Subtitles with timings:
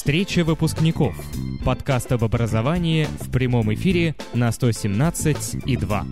[0.00, 1.14] Встреча выпускников.
[1.62, 6.06] Подкаст об образовании в прямом эфире на 117 и 2.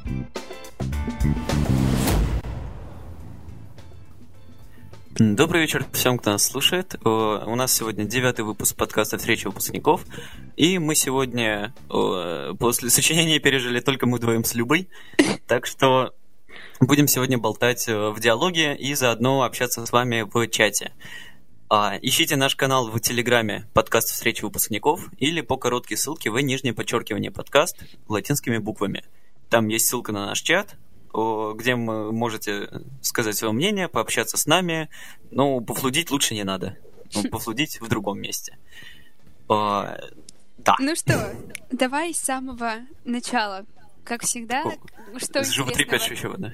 [5.18, 6.96] Добрый вечер всем, кто нас слушает.
[7.02, 10.04] У нас сегодня девятый выпуск подкаста «Встреча выпускников».
[10.56, 14.90] И мы сегодня после сочинения пережили только мы вдвоем с Любой.
[15.46, 16.12] Так что
[16.80, 20.92] будем сегодня болтать э, в диалоге и заодно общаться с вами в чате.
[21.70, 26.72] А, ищите наш канал в Телеграме «Подкаст встречи выпускников» или по короткой ссылке в нижнее
[26.72, 27.76] подчеркивание «Подкаст»
[28.08, 29.04] латинскими буквами.
[29.50, 30.76] Там есть ссылка на наш чат,
[31.12, 32.70] где вы можете
[33.02, 34.88] сказать свое мнение, пообщаться с нами.
[35.30, 36.78] Ну, пофлудить лучше не надо.
[37.14, 38.56] Ну, пофлудить в другом месте.
[39.50, 39.98] А,
[40.56, 40.74] да.
[40.78, 41.36] Ну что,
[41.70, 43.66] давай с самого начала.
[44.04, 46.38] Как всегда, О, что интересного...
[46.38, 46.52] да.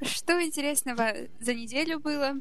[0.00, 2.34] Что интересного за неделю было?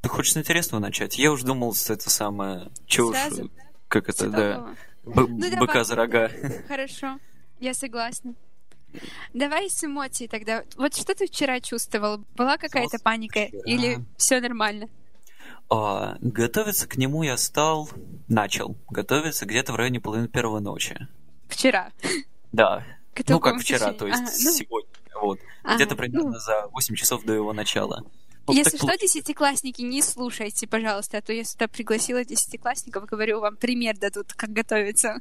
[0.00, 1.18] Ты хочешь с интересного начать?
[1.18, 2.70] Я уж думал, с это самое...
[2.86, 3.16] Чё уж...
[3.88, 4.74] Как это, да.
[5.04, 6.30] Б- ну, быка за рога.
[6.68, 7.18] Хорошо,
[7.58, 8.34] я согласна.
[9.34, 10.64] Давай с эмоций тогда.
[10.76, 12.24] Вот что ты вчера чувствовал?
[12.36, 13.62] Была какая-то паника вчера.
[13.64, 14.88] или все нормально?
[15.70, 17.90] А, готовиться к нему я стал,
[18.28, 20.96] начал готовиться где-то в районе половины первой ночи.
[21.48, 21.90] Вчера?
[22.52, 22.84] Да.
[23.14, 24.52] К ну, как вчера, то есть а, ну...
[24.52, 24.90] сегодня.
[25.20, 25.40] Вот.
[25.64, 26.38] Ага, где-то примерно ну...
[26.38, 28.04] за 8 часов до его начала.
[28.48, 33.96] Если что, десятиклассники, не слушайте, пожалуйста, а то я сюда пригласила десятиклассников, говорю, вам пример
[33.98, 35.20] дадут, как готовиться.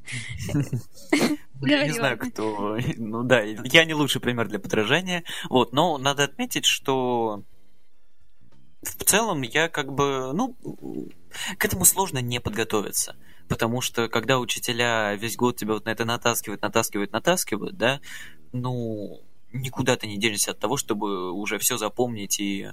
[1.61, 2.77] Я не знаю, кто...
[2.97, 5.23] Ну да, я не лучший пример для подражания.
[5.49, 7.43] Вот, но надо отметить, что
[8.83, 10.55] в целом я как бы, ну,
[11.57, 13.15] к этому сложно не подготовиться.
[13.47, 18.01] Потому что когда учителя весь год тебя вот на это натаскивают, натаскивают, натаскивают, да,
[18.51, 19.21] ну,
[19.53, 22.69] никуда ты не денешься от того, чтобы уже все запомнить и,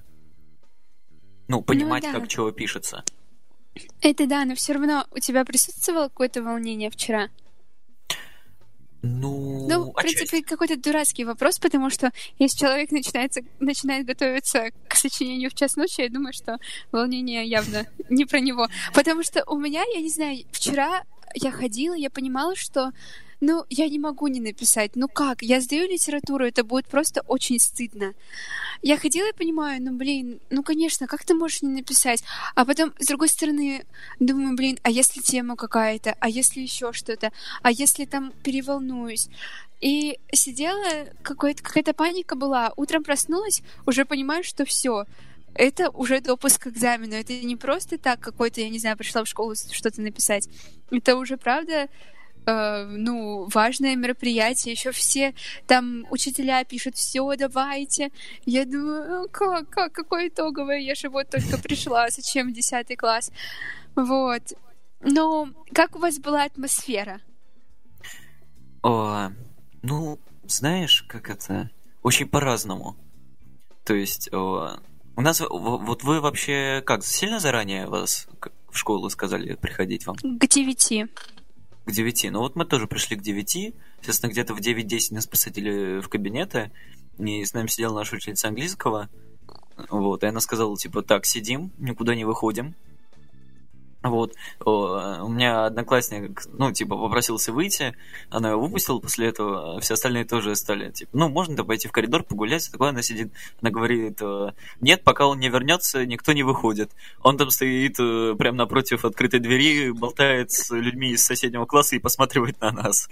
[1.48, 2.20] ну, понимать, ну, да.
[2.20, 3.04] как чего пишется.
[4.00, 7.28] Это да, но все равно у тебя присутствовало какое-то волнение вчера?
[9.06, 14.96] Ну, ну в принципе, какой-то дурацкий вопрос, потому что если человек начинается, начинает готовиться к
[14.96, 16.56] сочинению в час ночи, я думаю, что
[16.90, 18.66] волнение явно не про него.
[18.94, 21.02] Потому что у меня, я не знаю, вчера
[21.34, 22.92] я ходила, я понимала, что
[23.40, 24.96] ну, я не могу не написать.
[24.96, 25.42] Ну как?
[25.42, 28.14] Я сдаю литературу, это будет просто очень стыдно.
[28.82, 32.24] Я ходила и понимаю, ну, блин, ну, конечно, как ты можешь не написать?
[32.54, 33.84] А потом, с другой стороны,
[34.18, 36.16] думаю, блин, а если тема какая-то?
[36.20, 37.32] А если еще что-то?
[37.62, 39.28] А если там переволнуюсь?
[39.80, 42.72] И сидела, какая-то паника была.
[42.76, 45.04] Утром проснулась, уже понимаю, что все
[45.54, 47.14] это уже допуск к экзамену.
[47.14, 50.48] Это не просто так какой-то, я не знаю, пришла в школу что-то написать.
[50.90, 51.88] Это уже, правда,
[52.46, 55.34] э, ну, важное мероприятие, еще все
[55.66, 58.10] там учителя пишут, все, давайте.
[58.44, 63.30] Я думаю, «Ну, как, как, какое итоговое, я же вот только пришла, зачем десятый класс?
[63.94, 64.42] Вот.
[65.00, 67.20] Но как у вас была атмосфера?
[68.82, 69.30] О,
[69.82, 71.70] ну, знаешь, как это,
[72.02, 72.96] очень по-разному.
[73.84, 74.78] То есть, о,
[75.16, 78.28] у нас, вот вы вообще как, сильно заранее вас
[78.70, 80.16] в школу сказали приходить вам?
[80.16, 81.06] К девяти
[81.84, 82.30] к 9.
[82.30, 83.74] Ну вот мы тоже пришли к 9.
[84.00, 86.70] Естественно, где-то в 9-10 нас посадили в кабинеты.
[87.18, 89.08] И с нами сидела наша ученица английского.
[89.88, 92.74] Вот, и она сказала, типа, так, сидим, никуда не выходим.
[94.04, 94.34] Вот.
[94.66, 97.96] У меня одноклассник, ну, типа, попросился выйти,
[98.28, 102.22] она его выпустила после этого, все остальные тоже стали, типа, ну, можно-то пойти в коридор
[102.22, 103.32] погулять, такое она сидит,
[103.62, 106.92] она говорит, э, нет, пока он не вернется, никто не выходит.
[107.22, 111.98] Он там стоит э, прямо напротив открытой двери, болтает с людьми из соседнего класса и
[111.98, 113.08] посматривает на нас.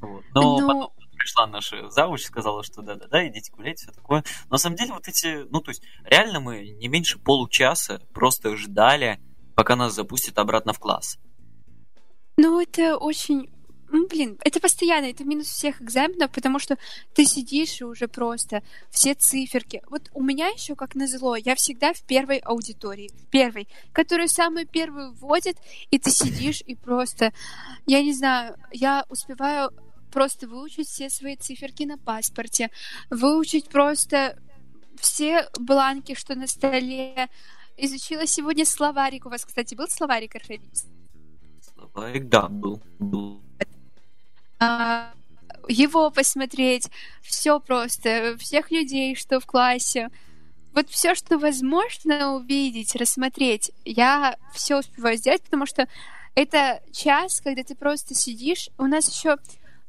[0.00, 0.24] Вот.
[0.34, 0.58] Но, Но...
[0.58, 4.24] Ну, потом пришла наша завуч, сказала, что да-да-да, идите гулять, все такое.
[4.48, 8.56] Но на самом деле вот эти, ну, то есть, реально мы не меньше получаса просто
[8.56, 9.20] ждали,
[9.56, 11.18] пока нас запустят обратно в класс.
[12.36, 13.48] Ну, это очень
[13.88, 16.76] ну, блин, это постоянно, это минус всех экзаменов, потому что
[17.14, 19.80] ты сидишь и уже просто все циферки.
[19.88, 24.66] Вот у меня еще, как назло, я всегда в первой аудитории, в первой, которую самую
[24.66, 25.56] первую вводят,
[25.90, 27.32] и ты сидишь и просто,
[27.86, 29.70] я не знаю, я успеваю
[30.12, 32.70] просто выучить все свои циферки на паспорте,
[33.08, 34.36] выучить просто
[35.00, 37.28] все бланки, что на столе,
[37.76, 39.26] изучила сегодня словарик.
[39.26, 40.88] У вас, кстати, был словарик орфевизм?
[41.74, 42.82] Словарик, да, был.
[42.98, 43.42] был.
[44.58, 45.12] А,
[45.68, 46.88] его посмотреть,
[47.22, 50.10] все просто, всех людей, что в классе.
[50.74, 55.88] Вот все, что возможно увидеть, рассмотреть, я все успеваю сделать, потому что
[56.34, 58.68] это час, когда ты просто сидишь.
[58.76, 59.38] У нас еще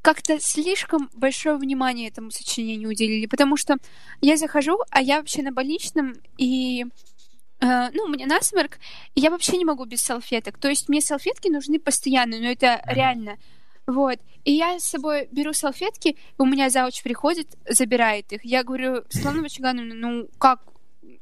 [0.01, 3.75] как-то слишком большое внимание этому сочинению уделили, потому что
[4.21, 6.85] я захожу, а я вообще на больничном, и
[7.59, 8.77] ну, у меня насморк,
[9.15, 10.57] и я вообще не могу без салфеток.
[10.57, 12.93] То есть мне салфетки нужны постоянно, но это mm-hmm.
[12.93, 13.37] реально.
[13.87, 14.19] Вот.
[14.43, 18.43] И я с собой беру салфетки, у меня завуч приходит, забирает их.
[18.45, 20.61] Я говорю, Светлана Вачагановна, ну как,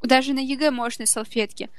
[0.02, 1.70] даже на ЕГЭ можно салфетки.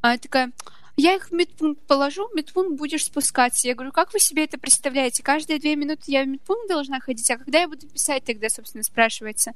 [0.00, 0.52] Она такая,
[0.96, 3.68] я их в медпункт положу, в медпункт будешь спускаться.
[3.68, 5.22] Я говорю, как вы себе это представляете?
[5.22, 8.82] Каждые две минуты я в медпункт должна ходить, а когда я буду писать тогда, собственно,
[8.82, 9.52] спрашивается.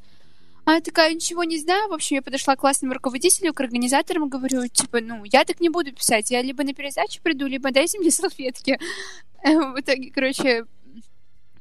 [0.71, 1.89] Она такая, ничего не знаю.
[1.89, 5.69] В общем, я подошла к классному руководителю, к организаторам, говорю, типа, ну, я так не
[5.69, 6.31] буду писать.
[6.31, 8.79] Я либо на пересдачу приду, либо дайте мне салфетки.
[9.43, 10.67] В итоге, короче,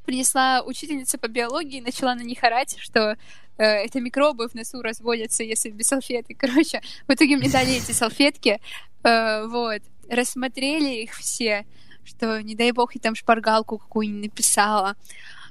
[0.05, 3.17] принесла учительница по биологии начала на них орать, что
[3.57, 6.37] э, это микробы в носу разводятся, если без салфеток.
[6.39, 8.61] Короче, в итоге мне дали эти салфетки,
[9.03, 11.65] э, вот, рассмотрели их все,
[12.03, 14.95] что, не дай бог, я там шпаргалку какую-нибудь написала.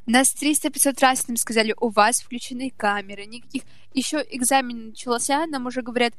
[0.08, 3.62] Нас 300-500 раз нам сказали, у вас включены камеры, никаких...
[3.92, 6.14] Еще экзамен начался, нам уже говорят,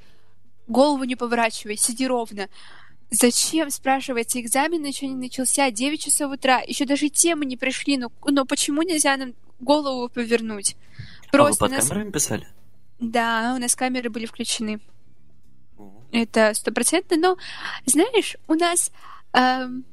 [0.68, 2.50] голову не поворачивай, сиди ровно.
[3.10, 8.12] Зачем, спрашивается, экзамен еще не начался, 9 часов утра, еще даже темы не пришли, но,
[8.26, 10.76] но почему нельзя нам голову повернуть?
[11.32, 11.90] Просто а вы под нас...
[11.90, 12.48] камерами писали?
[13.00, 14.82] Да, у нас камеры были включены.
[16.12, 17.38] Это стопроцентно, но,
[17.88, 18.92] знаешь, у нас
[19.34, 19.84] эм,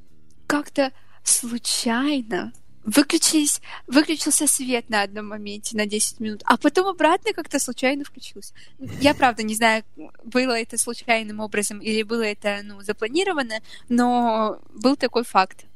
[0.46, 0.92] как-то
[1.24, 2.52] случайно
[2.86, 8.54] выключились, выключился свет на одном моменте на 10 минут, а потом обратно как-то случайно включился.
[9.00, 9.82] Я, правда, не знаю,
[10.24, 15.66] было это случайным образом или было это, ну, запланировано, но был такой факт.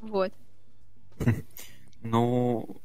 [0.00, 0.32] Вот.
[2.02, 2.80] Ну,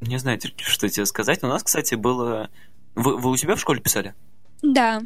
[0.00, 1.44] не знаю, что тебе сказать.
[1.44, 2.50] У нас, кстати, было...
[2.96, 4.14] Вы, вы у себя в школе писали?
[4.62, 5.02] Да.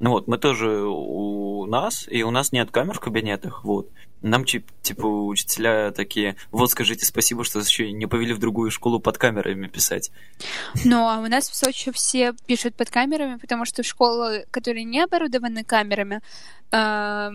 [0.00, 3.90] Ну вот, мы тоже у нас, и у нас нет камер в кабинетах, вот.
[4.20, 9.16] Нам, типа, учителя такие, вот скажите спасибо, что еще не повели в другую школу под
[9.18, 10.10] камерами писать.
[10.84, 15.00] Ну, а у нас в Сочи все пишут под камерами, потому что школы, которые не
[15.00, 16.20] оборудованы камерами,
[16.72, 17.30] э,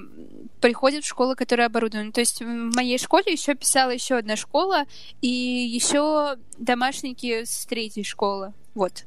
[0.60, 2.12] приходят в школы, которые оборудованы.
[2.12, 4.84] То есть в моей школе еще писала еще одна школа,
[5.22, 8.54] и еще домашники с третьей школы.
[8.74, 9.06] Вот.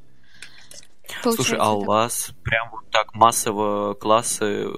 [1.22, 1.88] Получается Слушай, а у так.
[1.88, 4.68] вас прям вот так массово классы,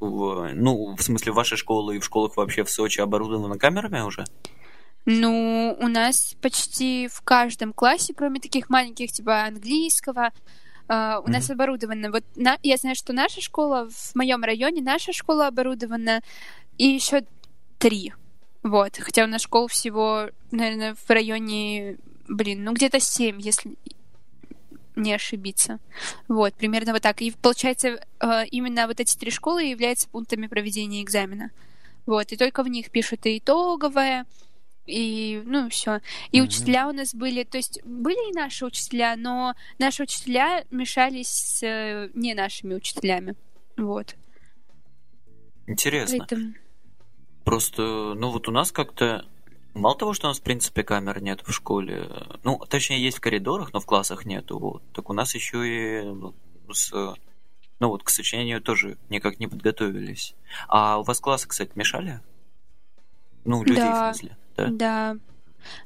[0.00, 4.24] в, ну, в смысле, вашей школы и в школах вообще в Сочи оборудованы камерами уже?
[5.04, 10.32] Ну, у нас почти в каждом классе, кроме таких маленьких, типа английского,
[10.88, 11.30] Uh, у mm-hmm.
[11.32, 12.12] нас оборудовано.
[12.12, 16.22] Вот на, я знаю, что наша школа в моем районе, наша школа оборудована,
[16.78, 17.24] и еще
[17.78, 18.12] три.
[18.62, 18.96] Вот.
[18.96, 21.98] Хотя у нас школ всего, наверное, в районе,
[22.28, 23.74] блин, ну где-то семь, если
[24.96, 25.78] не ошибиться.
[26.28, 27.20] Вот, примерно вот так.
[27.22, 31.50] И получается, э, именно вот эти три школы являются пунктами проведения экзамена.
[32.06, 34.26] Вот, и только в них пишут и итоговое,
[34.86, 36.00] и, ну, все.
[36.30, 36.44] И mm-hmm.
[36.44, 41.62] учителя у нас были, то есть были и наши учителя, но наши учителя мешались с
[41.62, 43.34] э, не нашими учителями.
[43.76, 44.14] Вот.
[45.66, 46.18] Интересно.
[46.18, 46.54] Поэтому...
[47.44, 49.24] Просто, ну вот у нас как-то
[49.76, 52.08] Мало того, что у нас, в принципе, камер нет в школе,
[52.44, 56.02] ну, точнее, есть в коридорах, но в классах нету, вот, так у нас еще и
[56.02, 56.34] ну,
[56.72, 56.92] с,
[57.78, 60.34] ну вот, к сочинению тоже никак не подготовились.
[60.68, 62.20] А у вас классы, кстати, мешали?
[63.44, 64.66] Ну, людей, да, в смысле, да?
[64.70, 65.16] Да.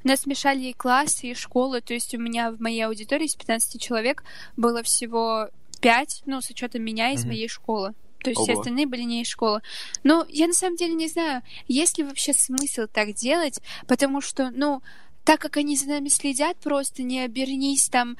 [0.04, 3.34] У нас мешали и классы, и школы, то есть у меня в моей аудитории из
[3.34, 4.22] 15 человек
[4.56, 5.48] было всего
[5.80, 7.28] 5, ну, с учетом меня из mm-hmm.
[7.28, 7.94] моей школы.
[8.22, 8.44] То есть Ого.
[8.44, 9.60] все остальные были не из школы.
[10.02, 14.50] Но я на самом деле не знаю, есть ли вообще смысл так делать, потому что,
[14.50, 14.82] ну,
[15.24, 18.16] так как они за нами следят, просто не обернись там,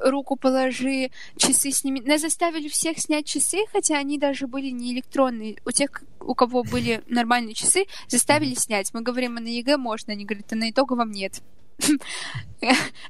[0.00, 2.00] руку положи, часы сними.
[2.00, 5.56] Нас заставили всех снять часы, хотя они даже были не электронные.
[5.64, 8.94] У тех, у кого были нормальные часы, заставили снять.
[8.94, 10.12] Мы говорим, а на ЕГЭ можно.
[10.12, 11.42] Они говорят, а на итоговом нет.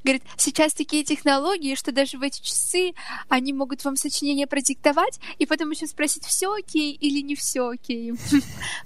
[0.04, 2.92] Говорит, сейчас такие технологии, что даже в эти часы
[3.28, 8.12] они могут вам сочинение продиктовать и потом еще спросить, все окей или не все окей.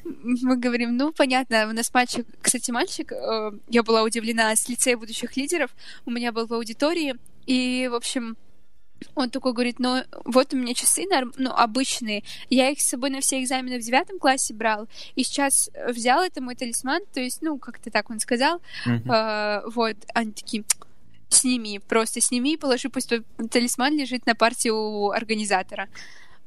[0.05, 4.97] Мы говорим, ну, понятно, у нас мальчик, кстати, мальчик, э, я была удивлена с лицея
[4.97, 5.71] будущих лидеров,
[6.05, 7.17] у меня был в аудитории,
[7.47, 8.37] и, в общем,
[9.15, 11.05] он такой говорит, ну вот у меня часы
[11.37, 15.71] ну, обычные, я их с собой на все экзамены в девятом классе брал, и сейчас
[15.89, 19.11] взял это мой талисман, то есть, ну, как-то так он сказал, mm-hmm.
[19.11, 20.65] э, вот, они такие,
[21.29, 23.13] сними, просто сними и положи, пусть
[23.51, 25.89] талисман лежит на партии у организатора.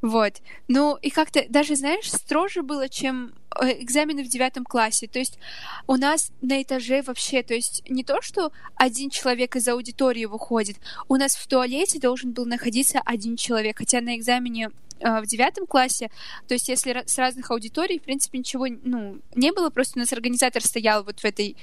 [0.01, 0.41] Вот.
[0.67, 5.07] Ну, и как-то даже, знаешь, строже было, чем э, экзамены в девятом классе.
[5.07, 5.37] То есть
[5.85, 10.77] у нас на этаже вообще, то есть не то, что один человек из аудитории выходит,
[11.07, 15.67] у нас в туалете должен был находиться один человек, хотя на экзамене э, в девятом
[15.67, 16.09] классе,
[16.47, 20.11] то есть если с разных аудиторий, в принципе, ничего ну, не было, просто у нас
[20.11, 21.55] организатор стоял вот в этой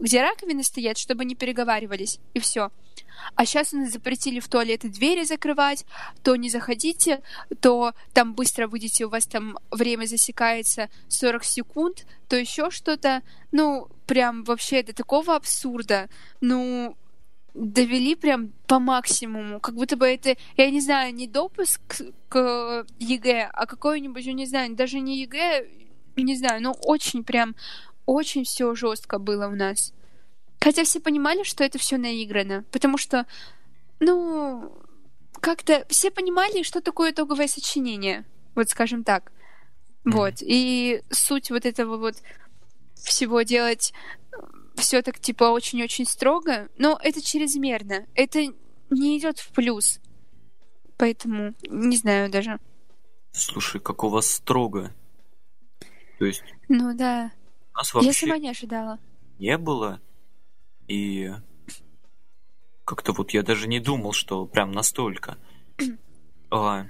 [0.00, 2.70] где раковины стоят, чтобы не переговаривались, и все.
[3.34, 5.84] А сейчас у нас запретили в туалеты двери закрывать,
[6.22, 7.22] то не заходите,
[7.60, 13.22] то там быстро выйдете, у вас там время засекается 40 секунд, то еще что-то.
[13.52, 16.08] Ну, прям вообще до такого абсурда.
[16.40, 16.96] Ну,
[17.54, 19.60] довели прям по максимуму.
[19.60, 21.80] Как будто бы это, я не знаю, не допуск
[22.28, 25.66] к ЕГЭ, а какой-нибудь, я не знаю, даже не ЕГЭ,
[26.16, 27.54] не знаю, но очень прям,
[28.06, 29.92] очень все жестко было у нас.
[30.60, 33.26] Хотя все понимали, что это все наиграно, потому что,
[33.98, 34.72] ну,
[35.40, 39.32] как-то все понимали, что такое итоговое сочинение, вот скажем так.
[40.04, 40.34] Вот.
[40.40, 42.16] И суть вот этого вот
[42.94, 43.92] всего делать
[44.76, 48.06] все так типа очень-очень строго, но это чрезмерно.
[48.14, 48.46] Это
[48.90, 50.00] не идет в плюс.
[50.96, 52.58] Поэтому не знаю даже.
[53.32, 54.94] Слушай, как у вас строго.
[56.18, 56.44] То есть...
[56.68, 57.32] Ну да.
[57.74, 58.98] Нас вообще Я сама не ожидала.
[59.38, 60.00] Не было.
[60.88, 61.30] И
[62.84, 65.38] как-то вот я даже не думал, что прям настолько.
[66.50, 66.86] а,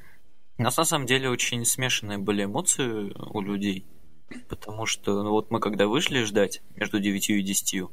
[0.58, 3.86] у нас на самом деле очень смешанные были эмоции у людей.
[4.48, 7.84] Потому что ну, вот мы когда вышли ждать между 9 и 10,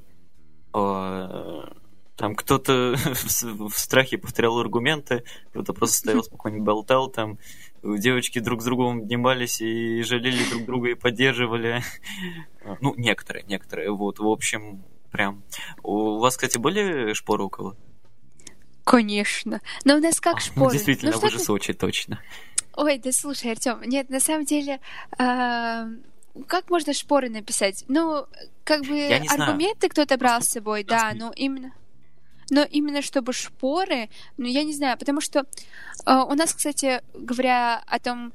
[0.73, 1.73] а,
[2.15, 7.39] там кто-то в, в страхе повторял аргументы, кто-то просто стоял спокойно болтал, там
[7.83, 11.81] девочки друг с другом обнимались и жалели друг друга и поддерживали.
[12.81, 13.91] Ну, некоторые, некоторые.
[13.91, 15.43] Вот, в общем, прям.
[15.83, 17.75] У вас, кстати, были шпоры у кого?
[18.83, 19.61] Конечно.
[19.85, 20.65] Но у нас как а, шпоры?
[20.65, 22.21] Ну, действительно, ну, вы же Сочи, точно.
[22.75, 24.79] Ой, да слушай, Артем, нет, на самом деле,
[25.17, 25.87] э,
[26.47, 27.83] как можно шпоры написать?
[27.87, 28.25] Ну,
[28.63, 31.73] как бы аргументы кто-то брал с собой, да, но именно.
[32.49, 37.81] Но именно чтобы шпоры, ну я не знаю, потому что э, у нас, кстати, говоря
[37.87, 38.33] о том,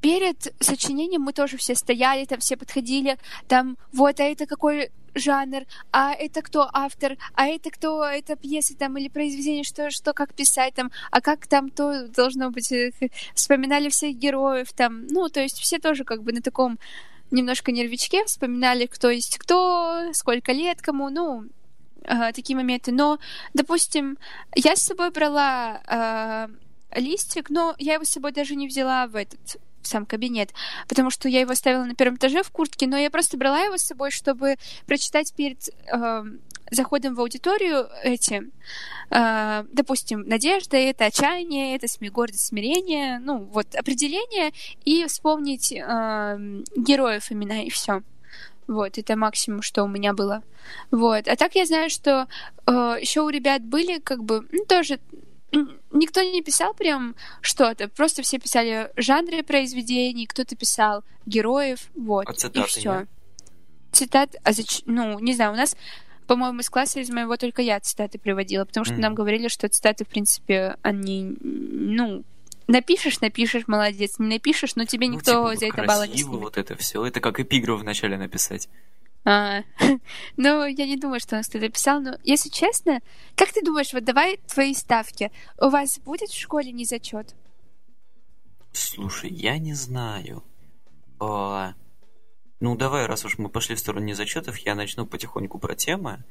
[0.00, 3.18] перед сочинением мы тоже все стояли, там все подходили,
[3.48, 8.76] там вот, а это какой жанр, а это кто автор, а это кто, это пьеса
[8.76, 10.74] там или произведение, что, что как писать?
[10.74, 12.92] Там, а как там то должно быть, э,
[13.34, 16.78] вспоминали всех героев там, ну, то есть все тоже как бы на таком
[17.30, 21.44] немножко нервичке вспоминали, кто есть кто, сколько лет кому, ну,
[22.04, 22.92] э, такие моменты.
[22.92, 23.18] Но,
[23.54, 24.18] допустим,
[24.54, 29.16] я с собой брала э, листик, но я его с собой даже не взяла в
[29.16, 30.50] этот в сам кабинет,
[30.88, 33.78] потому что я его оставила на первом этаже в куртке, но я просто брала его
[33.78, 36.22] с собой, чтобы прочитать перед э,
[36.70, 38.42] заходом в аудиторию эти,
[39.10, 44.52] э, допустим, надежда, это отчаяние, это сме гордость, смирение, ну вот определение
[44.84, 48.02] и вспомнить э, героев имена и все.
[48.70, 50.44] Вот, это максимум, что у меня было.
[50.92, 51.26] Вот.
[51.26, 52.28] А так я знаю, что
[52.68, 55.00] э, еще у ребят были, как бы, ну, тоже
[55.90, 62.32] никто не писал прям что-то, просто все писали жанры произведений, кто-то писал героев, вот, а
[62.32, 63.06] цитаты, и все.
[63.90, 64.82] Цитат, а зач...
[64.86, 65.76] ну, не знаю, у нас,
[66.28, 69.00] по-моему, из класса из моего только я цитаты приводила, потому что mm.
[69.00, 72.22] нам говорили, что цитаты, в принципе, они, ну,
[72.70, 76.40] напишешь, напишешь, молодец, не напишешь, но тебе ну, никто типа, за это балла не снимет.
[76.40, 78.68] вот это все, это как эпиграф вначале написать.
[79.24, 79.62] А,
[80.36, 83.00] ну, я не думаю, что он кто-то писал, но, если честно,
[83.34, 85.30] как ты думаешь, вот давай твои ставки.
[85.60, 87.34] У вас будет в школе не зачет?
[88.72, 90.42] Слушай, я не знаю.
[91.18, 91.74] А,
[92.60, 96.24] ну, давай, раз уж мы пошли в сторону незачетов, я начну потихоньку про темы.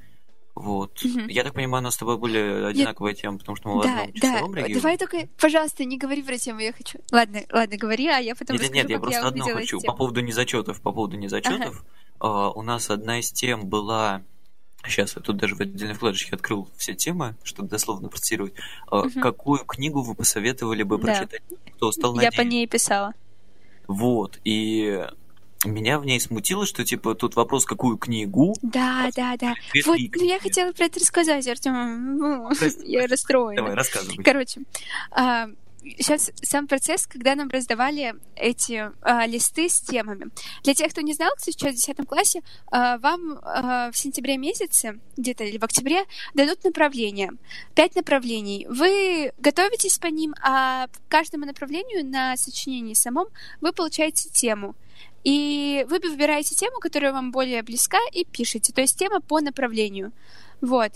[0.60, 1.02] Вот.
[1.04, 1.30] Угу.
[1.30, 3.22] Я так понимаю, у нас с тобой были одинаковые я...
[3.22, 4.66] темы, потому что мы в да, одном да.
[4.68, 7.00] Давай только, пожалуйста, не говори про тему, я хочу.
[7.12, 9.80] Ладно, ладно, говори, а я потом нет, расскажу, Нет, я просто я одно хочу.
[9.80, 9.92] Тему.
[9.94, 11.62] По поводу незачетов, по поводу незачетов.
[11.62, 11.84] Ага
[12.20, 14.24] Uh, у нас одна из тем была
[14.86, 18.54] Сейчас я тут даже в отдельной вкладочке открыл все темы, чтобы дословно процитировать.
[18.90, 19.22] Угу.
[19.22, 21.56] Какую книгу вы посоветовали бы прочитать, да.
[21.76, 23.14] кто стал Я по ней писала.
[23.88, 25.06] Вот, и
[25.66, 28.56] меня в ней смутило, что, типа, тут вопрос, какую книгу.
[28.62, 29.56] Да, да, да.
[29.86, 32.18] Вот, ну, я хотела про это рассказать, Артем.
[32.18, 32.50] Ну,
[32.86, 33.62] я расстроена.
[33.62, 34.24] Давай, рассказывай.
[34.24, 34.62] Короче,
[35.12, 35.50] а,
[35.98, 40.28] сейчас сам процесс, когда нам раздавали эти э, листы с темами.
[40.64, 44.38] Для тех, кто не знал, кто сейчас в 10 классе, э, вам э, в сентябре
[44.38, 47.32] месяце, где-то или в октябре, дадут направления.
[47.76, 48.66] Пять направлений.
[48.70, 53.28] Вы готовитесь по ним, а к каждому направлению на сочинении самом
[53.62, 54.76] вы получаете тему.
[55.24, 58.74] И вы выбираете тему, которая вам более близка, и пишете.
[58.74, 60.12] То есть тема по направлению.
[60.62, 60.92] Вот.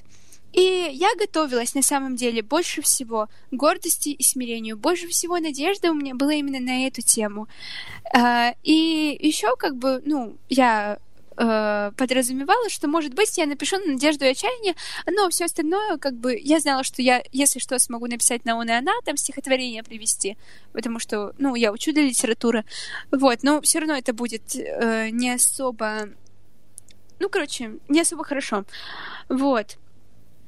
[0.53, 4.77] И я готовилась на самом деле больше всего гордости и смирению.
[4.77, 7.47] Больше всего надежды у меня было именно на эту тему.
[8.15, 10.99] А, и еще как бы, ну, я
[11.37, 14.75] э, подразумевала, что, может быть, я напишу на надежду и отчаяние,
[15.05, 18.69] но все остальное, как бы, я знала, что я, если что, смогу написать на он
[18.69, 20.37] и она, там стихотворение привести,
[20.71, 22.65] потому что, ну, я учу для литературы,
[23.11, 26.09] вот, но все равно это будет э, не особо
[27.19, 28.65] ну, короче, не особо хорошо.
[29.29, 29.77] Вот.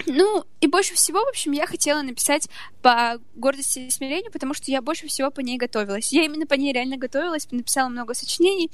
[0.05, 2.49] Ну, и больше всего, в общем, я хотела написать
[2.81, 6.11] по гордости и смирению, потому что я больше всего по ней готовилась.
[6.11, 8.69] Я именно по ней реально готовилась, написала много сочинений.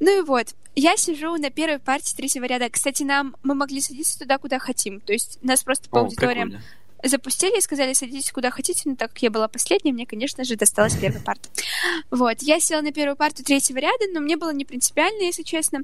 [0.00, 2.68] Ну и вот, я сижу на первой партии третьего ряда.
[2.70, 5.00] Кстати, нам мы могли садиться туда, куда хотим.
[5.00, 6.64] То есть нас просто по О, аудиториям прикольно.
[7.04, 10.56] запустили и сказали, садитесь куда хотите, но так как я была последней, мне, конечно же,
[10.56, 11.48] досталась первая парта.
[12.10, 15.82] Вот, я села на первую парту третьего ряда, но мне было не принципиально, если честно.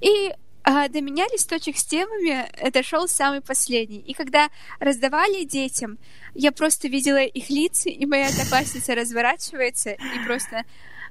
[0.00, 0.32] И
[0.70, 4.00] а до меня листочек с темами дошел самый последний.
[4.00, 5.98] И когда раздавали детям,
[6.34, 10.64] я просто видела их лица, и моя одноклассница разворачивается и просто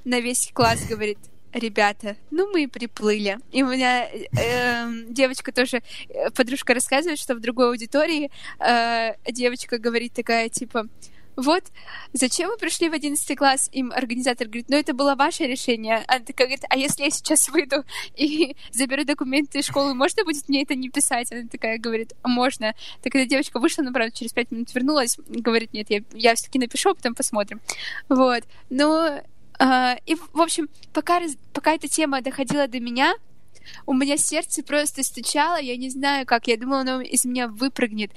[0.05, 1.17] на весь класс говорит,
[1.53, 3.39] ребята, ну мы и приплыли.
[3.51, 9.79] И у меня э, девочка тоже, э, подружка рассказывает, что в другой аудитории э, девочка
[9.79, 10.85] говорит такая, типа,
[11.37, 11.63] вот,
[12.13, 13.69] зачем вы пришли в 11 класс?
[13.71, 16.03] Им организатор говорит, ну это было ваше решение.
[16.07, 17.83] Она такая говорит, а если я сейчас выйду
[18.15, 21.31] и заберу документы из школы, можно будет мне это не писать?
[21.31, 22.73] Она такая говорит, а можно.
[23.03, 26.57] Так когда девочка вышла, ну, правда, через 5 минут вернулась, говорит, нет, я, я все-таки
[26.57, 27.61] напишу, а потом посмотрим.
[28.09, 28.43] Вот.
[28.69, 29.21] Но
[29.59, 31.19] Uh, и, в общем, пока,
[31.51, 33.15] пока эта тема доходила до меня,
[33.85, 38.11] у меня сердце просто стучало, я не знаю как, я думала, оно из меня выпрыгнет.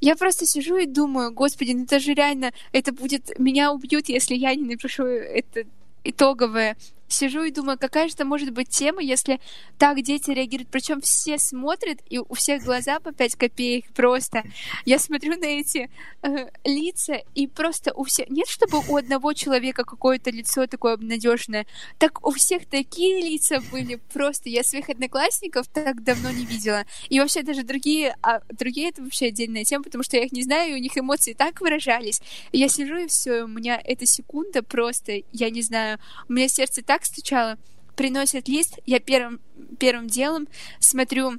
[0.00, 4.34] Я просто сижу и думаю, господи, ну это же реально, это будет, меня убьют, если
[4.34, 5.64] я не напишу это
[6.04, 6.76] итоговое
[7.08, 9.40] сижу и думаю, какая же это может быть тема, если
[9.78, 10.70] так дети реагируют.
[10.70, 14.42] Причем все смотрят, и у всех глаза по 5 копеек просто.
[14.84, 15.90] Я смотрю на эти
[16.22, 18.28] э, лица, и просто у всех...
[18.28, 21.66] Нет, чтобы у одного человека какое-то лицо такое обнадеженное.
[21.98, 24.48] Так у всех такие лица были просто.
[24.48, 26.84] Я своих одноклассников так давно не видела.
[27.08, 28.16] И вообще даже другие...
[28.22, 30.96] А другие это вообще отдельная тема, потому что я их не знаю, и у них
[30.96, 32.20] эмоции так выражались.
[32.52, 35.98] Я сижу, и все, у меня эта секунда просто, я не знаю,
[36.28, 37.58] у меня сердце так так стучало.
[37.94, 39.40] Приносят лист, я первым,
[39.78, 40.48] первым делом
[40.80, 41.32] смотрю,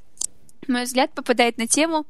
[0.68, 2.06] мой взгляд попадает на тему,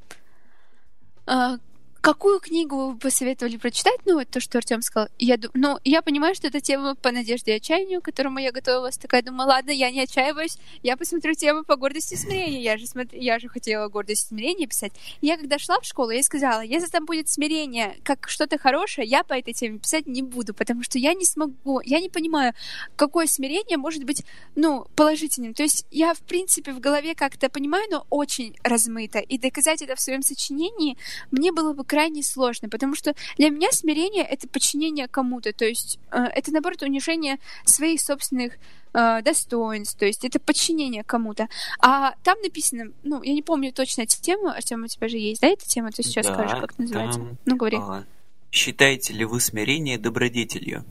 [1.26, 1.58] а,
[2.08, 4.00] Какую книгу вы посоветовали прочитать?
[4.06, 5.10] Ну, вот то, что Артем сказал.
[5.20, 8.98] Я, ну, я понимаю, что это тема по надежде и отчаянию, к которому я готовилась.
[8.98, 12.62] Такая думаю, ладно, я не отчаиваюсь, я посмотрю тему по гордости и смирению.
[12.62, 13.14] Я же, смотр...
[13.14, 14.94] я же хотела гордость и смирение писать.
[15.20, 19.26] Я когда шла в школу, я сказала, если там будет смирение как что-то хорошее, я
[19.26, 22.54] по этой теме писать не буду, потому что я не смогу, я не понимаю,
[22.96, 24.24] какое смирение может быть,
[24.56, 25.54] ну, положительным.
[25.54, 29.20] То есть я, в принципе, в голове как-то понимаю, но очень размыто.
[29.20, 30.98] И доказать это в своем сочинении
[31.32, 36.00] мне было бы крайне сложно, потому что для меня смирение— это подчинение кому-то, то есть
[36.12, 38.54] э, это, наоборот, унижение своих собственных
[38.94, 41.48] э, достоинств, то есть это подчинение кому-то.
[41.80, 45.42] А там написано, ну, я не помню точно эту тему, Артем, у тебя же есть,
[45.42, 45.92] да, эта тема?
[45.92, 47.20] Ты сейчас да, скажешь, как называется?
[47.20, 47.78] Там, ну, говори.
[47.78, 48.04] А,
[48.52, 50.86] считаете ли вы смирение добродетелью?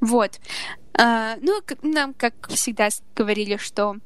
[0.00, 0.40] Вот.
[0.94, 3.96] А, ну, нам, как всегда, говорили, что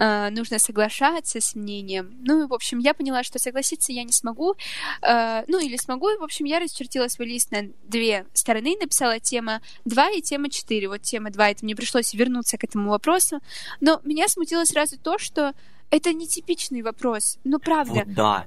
[0.00, 2.16] э, нужно соглашаться с мнением.
[2.24, 4.54] Ну, в общем, я поняла, что согласиться я не смогу.
[5.02, 6.08] Э, ну, или смогу.
[6.18, 10.88] В общем, я расчертила свой лист на две стороны, написала тема 2 и тема 4.
[10.88, 13.40] Вот тема 2, это мне пришлось вернуться к этому вопросу.
[13.80, 15.54] Но меня смутило сразу то, что
[15.90, 17.38] это нетипичный вопрос.
[17.44, 18.04] Ну, правда.
[18.06, 18.46] Вот да,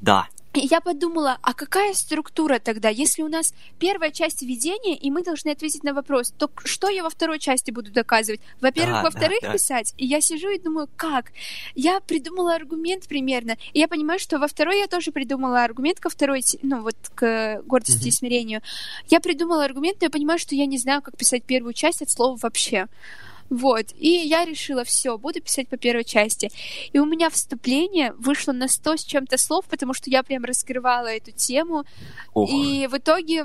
[0.00, 0.28] да.
[0.54, 2.90] И я подумала, а какая структура тогда?
[2.90, 7.02] Если у нас первая часть введения, и мы должны ответить на вопрос, то что я
[7.02, 8.40] во второй части буду доказывать?
[8.60, 9.54] Во-первых, да, во-вторых, да, да.
[9.54, 9.94] писать.
[9.96, 11.32] И я сижу и думаю, как?
[11.74, 13.56] Я придумала аргумент примерно.
[13.72, 17.62] И я понимаю, что во второй я тоже придумала аргумент ко второй, ну вот к
[17.64, 18.08] гордости mm-hmm.
[18.08, 18.62] и смирению.
[19.08, 22.10] Я придумала аргумент, но я понимаю, что я не знаю, как писать первую часть от
[22.10, 22.88] слова вообще.
[23.52, 23.92] Вот.
[23.98, 26.50] И я решила, все, буду писать по первой части.
[26.94, 31.08] И у меня вступление вышло на 100 с чем-то слов, потому что я прям раскрывала
[31.08, 31.84] эту тему.
[32.32, 32.48] Ох.
[32.50, 33.44] И в итоге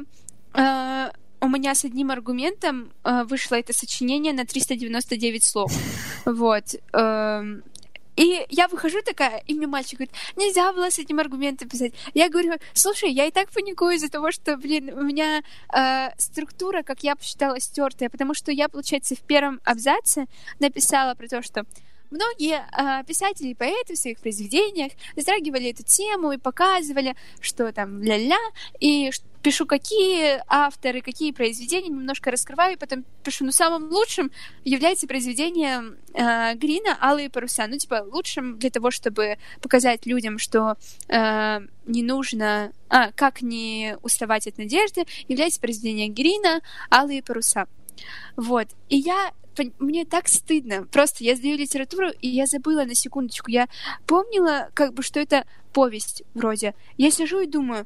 [0.54, 1.10] э,
[1.42, 5.74] у меня с одним аргументом э, вышло это сочинение на 399 слов.
[6.26, 6.64] Вот.
[6.94, 7.44] Э,
[8.18, 11.94] и я выхожу такая, и мне мальчик говорит, нельзя было с этим аргументом писать.
[12.14, 16.82] Я говорю, слушай, я и так паникую из-за того, что, блин, у меня э, структура,
[16.82, 20.26] как я посчитала, стертая, потому что я, получается, в первом абзаце
[20.60, 21.64] написала про то, что
[22.10, 28.02] Многие э, писатели и поэты в своих произведениях затрагивали эту тему и показывали, что там
[28.02, 28.38] ля-ля,
[28.80, 34.32] и пишу, какие авторы, какие произведения, немножко раскрываю, и потом пишу, ну, самым лучшим
[34.64, 35.82] является произведение
[36.14, 37.68] э, Грина «Алые паруса».
[37.68, 40.76] Ну, типа, лучшим для того, чтобы показать людям, что
[41.08, 42.72] э, не нужно...
[42.90, 47.68] А, как не уставать от надежды, является произведение Грина «Алые паруса».
[48.36, 48.68] Вот.
[48.90, 49.32] И я
[49.80, 50.86] мне так стыдно.
[50.86, 53.50] Просто я сдаю литературу, и я забыла на секундочку.
[53.50, 53.68] Я
[54.06, 56.76] помнила, как бы, что это повесть вроде.
[56.98, 57.86] Я сижу и думаю,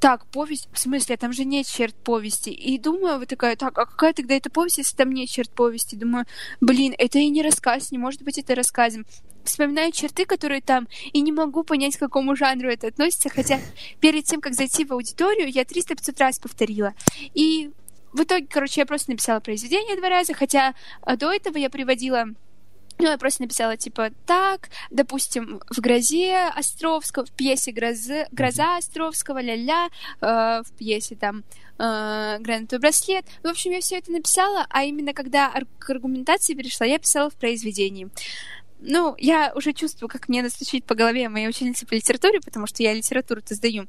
[0.00, 2.48] так, повесть, в смысле, там же нет черт повести.
[2.48, 5.94] И думаю, вот такая, так, а какая тогда эта повесть, если там нет черт повести?
[5.94, 6.24] Думаю,
[6.62, 9.04] блин, это и не рассказ, не может быть это рассказом.
[9.44, 13.60] вспоминаю черты, которые там, и не могу понять, к какому жанру это относится, хотя
[14.00, 16.94] перед тем, как зайти в аудиторию, я 300-500 раз повторила.
[17.34, 17.70] И
[18.12, 22.24] в итоге, короче, я просто написала произведение два раза, хотя а, до этого я приводила
[23.00, 29.40] ну, я просто написала, типа, так, допустим, в «Грозе» Островского, в пьесе «Гроза, Гроза Островского»,
[29.40, 29.88] ля-ля,
[30.20, 31.44] э, в пьесе там
[31.78, 33.24] э, «Гранатовый браслет».
[33.42, 37.34] В общем, я все это написала, а именно когда к аргументации перешла, я писала в
[37.34, 38.08] произведении.
[38.80, 42.82] Ну, я уже чувствую, как мне настучит по голове моей ученицы по литературе, потому что
[42.82, 43.86] я литературу-то сдаю.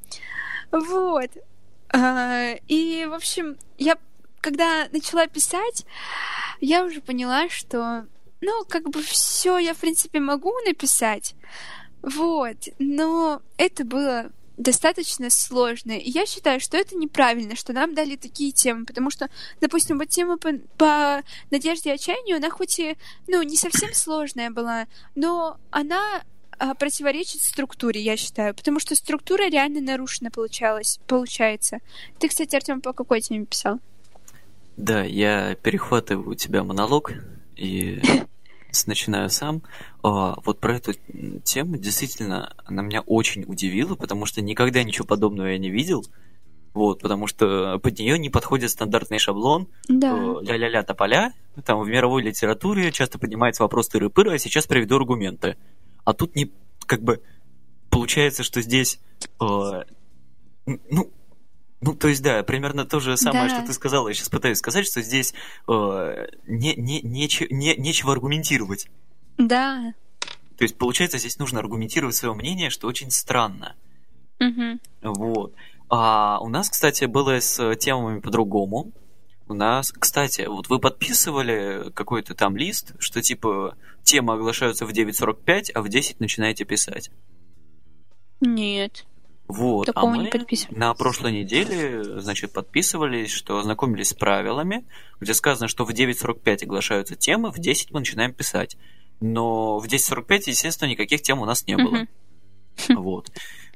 [0.71, 1.29] Вот.
[1.93, 3.97] Э, и, в общем, я
[4.41, 5.85] когда начала писать,
[6.59, 8.07] я уже поняла, что
[8.41, 11.35] ну, как бы все я, в принципе, могу написать.
[12.01, 12.57] Вот.
[12.79, 15.91] Но это было достаточно сложно.
[15.93, 20.09] И я считаю, что это неправильно, что нам дали такие темы, потому что, допустим, вот
[20.09, 22.95] тема по, по надежде и отчаянию, она хоть и,
[23.27, 26.23] ну, не совсем сложная была, но она
[26.59, 31.79] а, противоречит структуре, я считаю, потому что структура реально нарушена получалась, получается.
[32.19, 33.79] Ты, кстати, Артем, по какой теме писал?
[34.77, 37.13] Да, я перехватываю у тебя монолог
[37.55, 37.99] и
[38.85, 39.61] начинаю сам.
[40.03, 40.93] А, вот про эту
[41.43, 46.05] тему действительно она меня очень удивила, потому что никогда ничего подобного я не видел.
[46.73, 50.15] Вот, потому что под нее не подходит стандартный шаблон да.
[50.41, 51.33] Ля-ля-ля тополя.
[51.65, 55.57] Там в мировой литературе часто поднимается вопрос тыры-пыры, а сейчас приведу аргументы.
[56.05, 56.51] А тут не
[56.85, 57.21] как бы
[57.89, 59.01] получается, что здесь
[59.41, 59.83] э,
[60.65, 61.11] ну,
[61.81, 63.55] ну, то есть, да, примерно то же самое, да.
[63.55, 64.07] что ты сказала.
[64.07, 65.33] Я сейчас пытаюсь сказать, что здесь
[65.67, 68.87] э, не, не, нече, не, нечего аргументировать.
[69.37, 69.93] Да.
[70.57, 73.75] То есть, получается, здесь нужно аргументировать свое мнение, что очень странно.
[74.39, 74.79] Угу.
[75.01, 75.55] Вот.
[75.89, 78.91] А у нас, кстати, было с темами по-другому.
[79.47, 85.71] У нас, кстати, вот вы подписывали какой-то там лист, что типа темы оглашаются в 9.45,
[85.73, 87.09] а в 10 начинаете писать.
[88.39, 89.05] Нет.
[89.51, 94.85] Вот, Такого а мы не на прошлой неделе, значит, подписывались, что ознакомились с правилами,
[95.19, 98.77] где сказано, что в 9.45 оглашаются темы, в 10 мы начинаем писать.
[99.19, 102.07] Но в 10.45, естественно, никаких тем у нас не было.
[102.87, 103.29] Вот.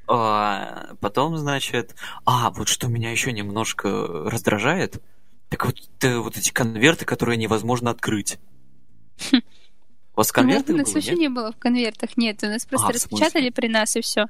[0.08, 1.94] А, потом, значит...
[2.24, 5.04] А, вот что меня еще немножко раздражает,
[5.50, 8.40] так вот, это вот эти конверты, которые невозможно открыть.
[9.34, 9.42] У
[10.16, 12.42] вас конверты У нас вообще не было в конвертах, нет.
[12.44, 14.28] У нас просто а, распечатали при нас и все.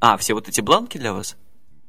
[0.00, 1.36] А, все вот эти бланки для вас?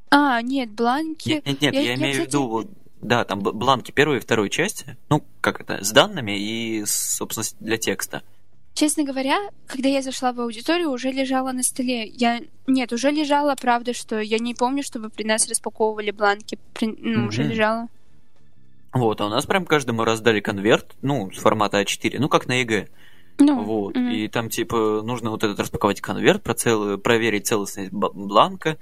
[0.09, 1.29] А, нет, бланки.
[1.29, 2.69] Нет, нет, нет я, я, я имею в виду,
[3.01, 4.97] да, там бланки первой и второй части.
[5.09, 8.23] Ну, как это, с данными и, собственно, для текста.
[8.73, 12.05] Честно говоря, когда я зашла в аудиторию, уже лежала на столе.
[12.07, 16.59] Я нет, уже лежала, правда, что я не помню, чтобы при нас распаковывали бланки.
[16.73, 16.85] При...
[16.85, 17.27] Ну, mm-hmm.
[17.27, 17.87] уже лежала.
[18.93, 22.61] Вот, а у нас прям каждому раздали конверт, ну, с формата А4, ну, как на
[22.61, 22.87] ЕГЭ.
[23.39, 23.95] Ну, вот.
[23.95, 24.13] Mm-hmm.
[24.13, 26.97] И там, типа, нужно вот этот распаковать конверт, процел...
[26.97, 28.78] проверить целостность бланка.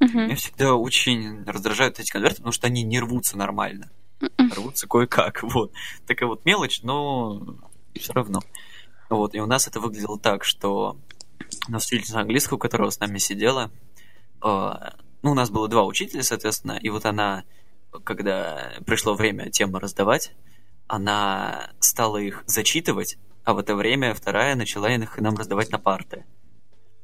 [0.00, 0.24] Mm-hmm.
[0.24, 3.90] Меня всегда очень раздражают эти конверты, потому что они не рвутся нормально.
[4.20, 4.54] Mm-hmm.
[4.56, 5.42] Рвутся кое-как.
[5.54, 5.72] Вот.
[6.06, 7.56] Такая вот мелочь, но
[7.94, 8.40] все равно.
[9.08, 9.34] Вот.
[9.34, 10.96] И у нас это выглядело так, что
[11.68, 13.70] у нас учительница английского, которая с нами сидела,
[14.42, 14.72] э,
[15.22, 17.44] ну, у нас было два учителя, соответственно, и вот она,
[18.04, 20.32] когда пришло время темы раздавать,
[20.86, 26.24] она стала их зачитывать, а в это время вторая начала их нам раздавать на парты.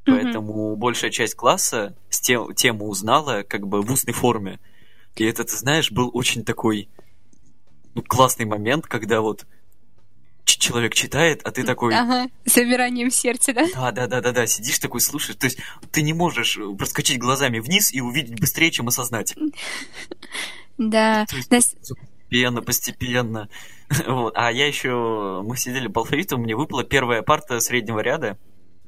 [0.07, 0.77] Поэтому mm-hmm.
[0.77, 4.59] большая часть класса с тем, тему узнала как бы в устной форме.
[5.17, 6.89] И это, ты знаешь, был очень такой
[7.95, 9.47] ну, классный момент, когда вот
[10.45, 11.95] человек читает, а ты такой...
[11.95, 13.67] Ага, с замиранием сердца, да?
[13.75, 15.39] Да, да, да, да, да, сидишь такой, слушаешь.
[15.39, 15.59] То есть
[15.91, 19.35] ты не можешь проскочить глазами вниз и увидеть быстрее, чем осознать.
[20.79, 21.27] Да.
[22.31, 23.49] Постепенно, постепенно.
[24.07, 24.33] Вот.
[24.37, 25.43] А я еще...
[25.45, 28.39] Мы сидели по алфавиту, мне выпала первая парта среднего ряда.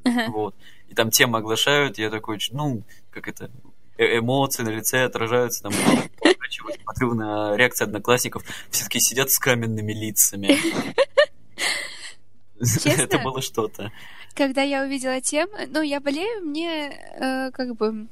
[0.04, 0.28] Uh-huh.
[0.28, 0.54] Вот.
[0.88, 3.50] И там темы оглашают, я такой, ну, как это,
[3.98, 5.72] э эмоции на лице отражаются, там,
[6.84, 10.56] смотрю на реакции одноклассников, все таки сидят с каменными лицами.
[12.60, 13.90] Честно, это было что-то.
[14.34, 18.06] Когда я увидела тему, ну, я болею, мне э, как бы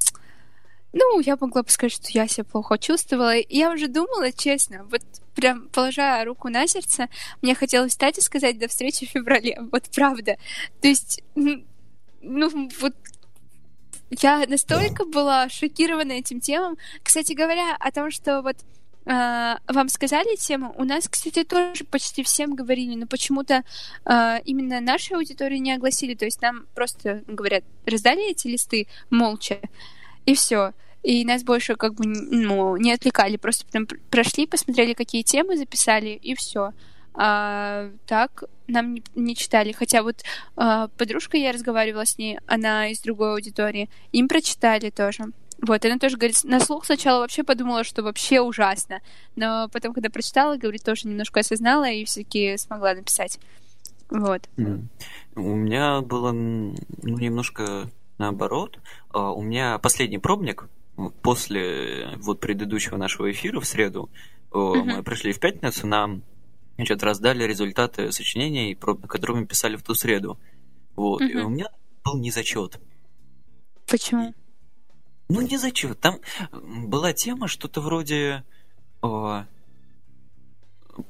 [0.93, 3.35] ну, я могла бы сказать, что я себя плохо чувствовала.
[3.49, 5.03] Я уже думала, честно, вот
[5.35, 7.09] прям положа руку на сердце,
[7.43, 9.59] мне хотелось встать и сказать до встречи в феврале.
[9.73, 10.37] Вот правда.
[10.81, 12.95] То есть, ну, вот
[14.11, 16.77] я настолько была шокирована этим темам.
[17.03, 18.57] Кстати говоря, о том, что вот
[19.07, 20.75] Uh, вам сказали тему.
[20.77, 23.65] У нас, кстати, тоже почти всем говорили, но почему-то
[24.05, 26.15] uh, именно нашу аудиторию не огласили.
[26.15, 29.59] То есть нам просто говорят, раздали эти листы молча
[30.27, 30.75] и все.
[31.03, 36.11] И нас больше как бы ну, не отвлекали, просто потом прошли, посмотрели, какие темы записали,
[36.11, 36.73] и все.
[37.15, 39.73] А, так, нам не, не читали.
[39.73, 40.23] Хотя вот
[40.57, 45.25] э, подружка, я разговаривала с ней, она из другой аудитории, им прочитали тоже.
[45.63, 49.01] Вот, она тоже говорит, на слух сначала вообще подумала, что вообще ужасно,
[49.37, 53.39] но потом, когда прочитала, говорит, тоже немножко осознала и все-таки смогла написать.
[54.09, 54.49] Вот.
[54.57, 54.85] Mm.
[55.37, 58.79] У меня было ну, немножко наоборот.
[59.13, 60.69] Uh, у меня последний пробник
[61.23, 64.11] после вот предыдущего нашего эфира в среду.
[64.51, 64.85] Mm-hmm.
[64.85, 66.23] Мы пришли в пятницу, нам
[66.77, 70.39] значит, раздали результаты сочинений, которые мы писали в ту среду.
[70.97, 71.23] Вот.
[71.23, 71.69] И у меня
[72.05, 72.81] был незачет.
[73.87, 74.35] Почему?
[75.29, 76.01] Ну, не зачет.
[76.01, 76.19] Там
[76.53, 78.45] была тема что-то вроде
[79.01, 79.45] о,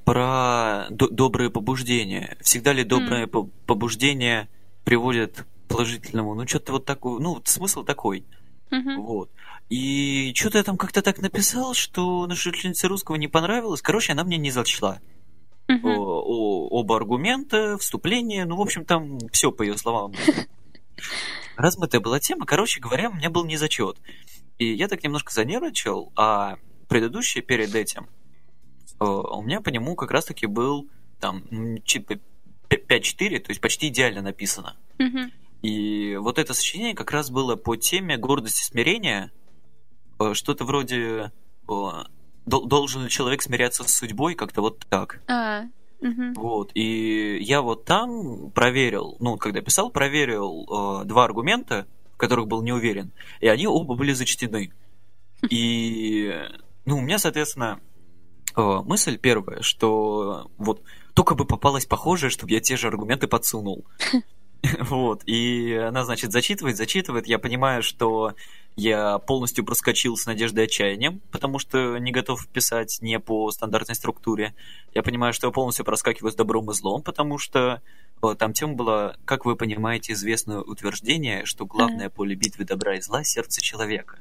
[0.04, 2.36] про до- доброе побуждение.
[2.40, 3.50] Всегда ли доброе mm.
[3.66, 4.48] побуждение
[4.84, 6.34] приводит к положительному?
[6.34, 7.18] Ну, что-то вот такое.
[7.20, 8.26] Ну, смысл такой.
[8.70, 8.96] Mm-hmm.
[8.96, 9.30] Вот.
[9.70, 13.80] И что-то я там как-то так написал, что нашей ученице русского не понравилось.
[13.80, 15.00] Короче, она мне не зачла.
[15.68, 15.94] Mm-hmm.
[15.94, 20.12] О, о, оба аргумента, вступление, ну, в общем, там все по ее словам
[21.56, 22.46] размытая была тема.
[22.46, 23.96] Короче говоря, у меня был незачет.
[24.58, 26.56] И я так немножко занервничал, а
[26.88, 28.08] предыдущий перед этим
[28.98, 30.88] э, у меня по нему как раз-таки был
[31.20, 34.76] там 5-4, то есть почти идеально написано.
[34.98, 35.30] Mm-hmm.
[35.62, 39.30] И вот это сочинение как раз было по теме гордости смирения.
[40.20, 41.32] Э, что-то вроде
[41.68, 41.90] э,
[42.46, 45.20] должен ли человек смиряться с судьбой, как-то вот так.
[45.28, 45.64] А,
[46.00, 46.32] Угу.
[46.36, 46.70] Вот.
[46.72, 52.62] И я вот там проверил, ну, когда писал, проверил э, два аргумента, в которых был
[52.62, 54.72] не уверен, и они оба были зачтены.
[55.50, 56.34] И,
[56.86, 57.80] ну, у меня, соответственно,
[58.56, 63.84] э, мысль первая, что вот только бы попалась похожая, чтобы я те же аргументы подсунул.
[64.90, 67.26] Вот, и она, значит, зачитывает, зачитывает.
[67.26, 68.34] Я понимаю, что
[68.76, 73.94] я полностью проскочил с надеждой и отчаянием, потому что не готов писать не по стандартной
[73.94, 74.54] структуре.
[74.94, 77.82] Я понимаю, что я полностью проскакиваю с добром и злом, потому что
[78.20, 83.00] о, там тема была, как вы понимаете, известное утверждение, что главное поле битвы добра и
[83.00, 84.18] зла— сердце человека.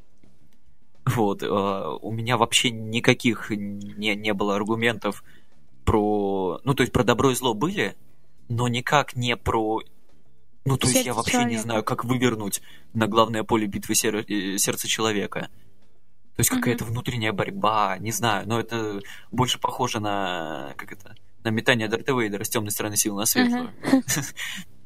[1.05, 5.23] Вот, э, у меня вообще никаких не, не было аргументов
[5.83, 6.61] про...
[6.63, 7.95] Ну, то есть про добро и зло были,
[8.47, 9.81] но никак не про
[10.69, 11.51] ну, то есть я вообще человека.
[11.51, 12.61] не знаю, как вывернуть
[12.93, 14.15] на главное поле битвы сер...
[14.17, 15.49] Э, сердца человека.
[16.35, 16.87] То есть какая-то mm-hmm.
[16.87, 19.01] внутренняя борьба, не знаю, но это
[19.31, 23.73] больше похоже на как это на метание Дарта Вейдера с темной стороны силы на светлую.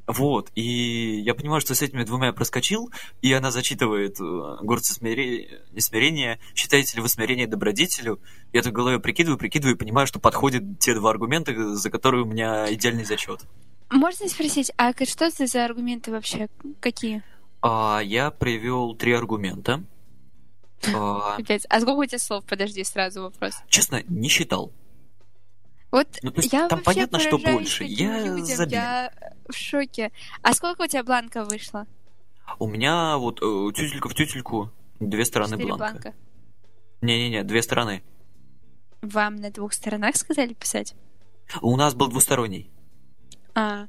[0.06, 2.92] Вот, и я понимаю, что с этими двумя я проскочил,
[3.22, 8.20] и она зачитывает э, горцы смирения, смирения, считаете ли вы смирение добродетелю?
[8.52, 12.24] Я так в голове прикидываю, прикидываю и понимаю, что подходят те два аргумента, за которые
[12.24, 13.46] у меня идеальный зачет.
[13.94, 16.50] Можно спросить, а что это за аргументы вообще?
[16.80, 17.24] Какие?
[17.62, 19.84] А, я привел три аргумента.
[20.94, 21.38] А...
[21.38, 22.44] а сколько у тебя слов?
[22.46, 23.54] Подожди, сразу вопрос.
[23.70, 24.74] Честно, не считал.
[25.92, 27.84] Вот ну, то есть, я там понятно, что больше.
[27.84, 28.80] Я людям, забил.
[28.80, 29.14] Я
[29.48, 30.12] в шоке.
[30.42, 31.86] А сколько у тебя бланка вышло?
[32.58, 35.78] У меня вот э, тютелька в тютельку две стороны бланка.
[35.78, 36.14] бланка.
[37.02, 38.02] Не-не-не, две стороны.
[39.04, 40.96] Вам на двух сторонах сказали писать?
[41.62, 42.73] У нас был двусторонний.
[43.56, 43.88] А,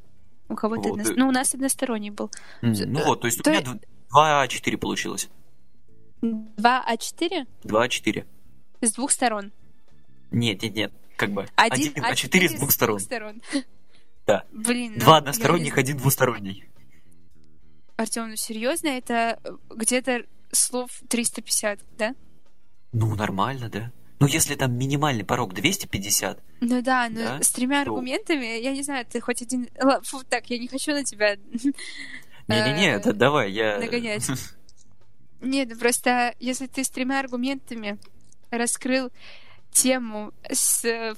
[0.48, 1.00] у кого-то вот.
[1.00, 1.12] одно...
[1.16, 2.30] Ну, у нас односторонний был.
[2.62, 3.50] Mm, ну вот, то есть то...
[3.50, 3.78] у меня
[4.10, 5.28] 2 А4 получилось.
[6.20, 7.46] 2 А4?
[7.64, 8.26] 2 А4.
[8.80, 9.52] С двух сторон?
[10.30, 10.92] Нет, нет, нет.
[11.16, 12.98] Как бы один, один А4 с двух сторон.
[12.98, 13.42] С двух сторон.
[14.26, 14.44] Да.
[14.50, 16.64] Блин, Два ну, односторонних, один двусторонний.
[17.96, 22.14] Артем, ну серьезно, это где-то слов 350, да?
[22.92, 23.92] Ну, нормально, да.
[24.24, 26.42] Ну, если там минимальный порог 250.
[26.60, 27.42] Ну да, но да?
[27.42, 27.90] с тремя то...
[27.90, 29.68] аргументами, я не знаю, ты хоть один...
[30.04, 31.36] Фу, так, я не хочу на тебя...
[32.48, 33.78] Не-не-не, э, давай, я...
[33.78, 34.26] Нагонять.
[35.42, 37.98] Нет, ну просто если ты с тремя аргументами
[38.50, 39.10] раскрыл
[39.72, 41.14] тему с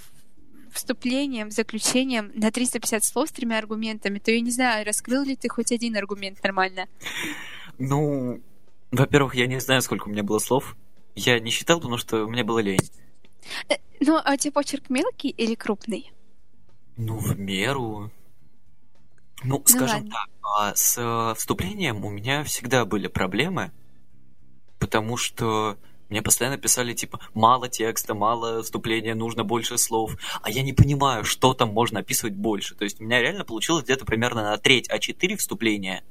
[0.73, 5.49] вступлением, заключением на 350 слов с тремя аргументами, то я не знаю, раскрыл ли ты
[5.49, 6.88] хоть один аргумент нормально.
[7.79, 8.40] Ну,
[8.90, 10.77] во-первых, я не знаю, сколько у меня было слов.
[11.16, 12.79] Я не считал, потому что мне было лень.
[13.68, 16.12] Э, ну, а у тебя почерк мелкий или крупный?
[16.96, 18.11] Ну, в меру.
[19.42, 20.11] Ну, ну скажем ладно.
[20.11, 23.72] так, а с э, вступлением у меня всегда были проблемы,
[24.79, 25.79] потому что
[26.11, 30.16] мне постоянно писали, типа, мало текста, мало вступления, нужно больше слов.
[30.42, 32.74] А я не понимаю, что там можно описывать больше.
[32.74, 36.05] То есть у меня реально получилось где-то примерно на треть А4 вступления.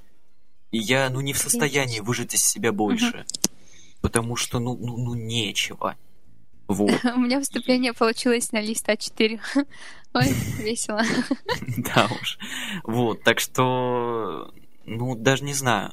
[0.71, 3.19] И я, ну, не в состоянии выжать из себя больше.
[3.19, 3.44] Угу
[4.01, 5.95] потому что, ну, ну, ну нечего.
[6.67, 6.91] Вот.
[7.15, 9.39] У меня выступление получилось на лист А4.
[10.13, 10.27] Ой,
[10.59, 11.01] весело.
[11.77, 12.37] Да уж.
[12.83, 14.53] Вот, так что,
[14.85, 15.91] ну, даже не знаю.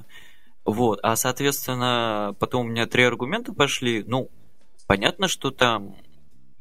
[0.65, 4.05] Вот, а, соответственно, потом у меня три аргумента пошли.
[4.07, 4.31] Ну,
[4.87, 5.97] понятно, что там,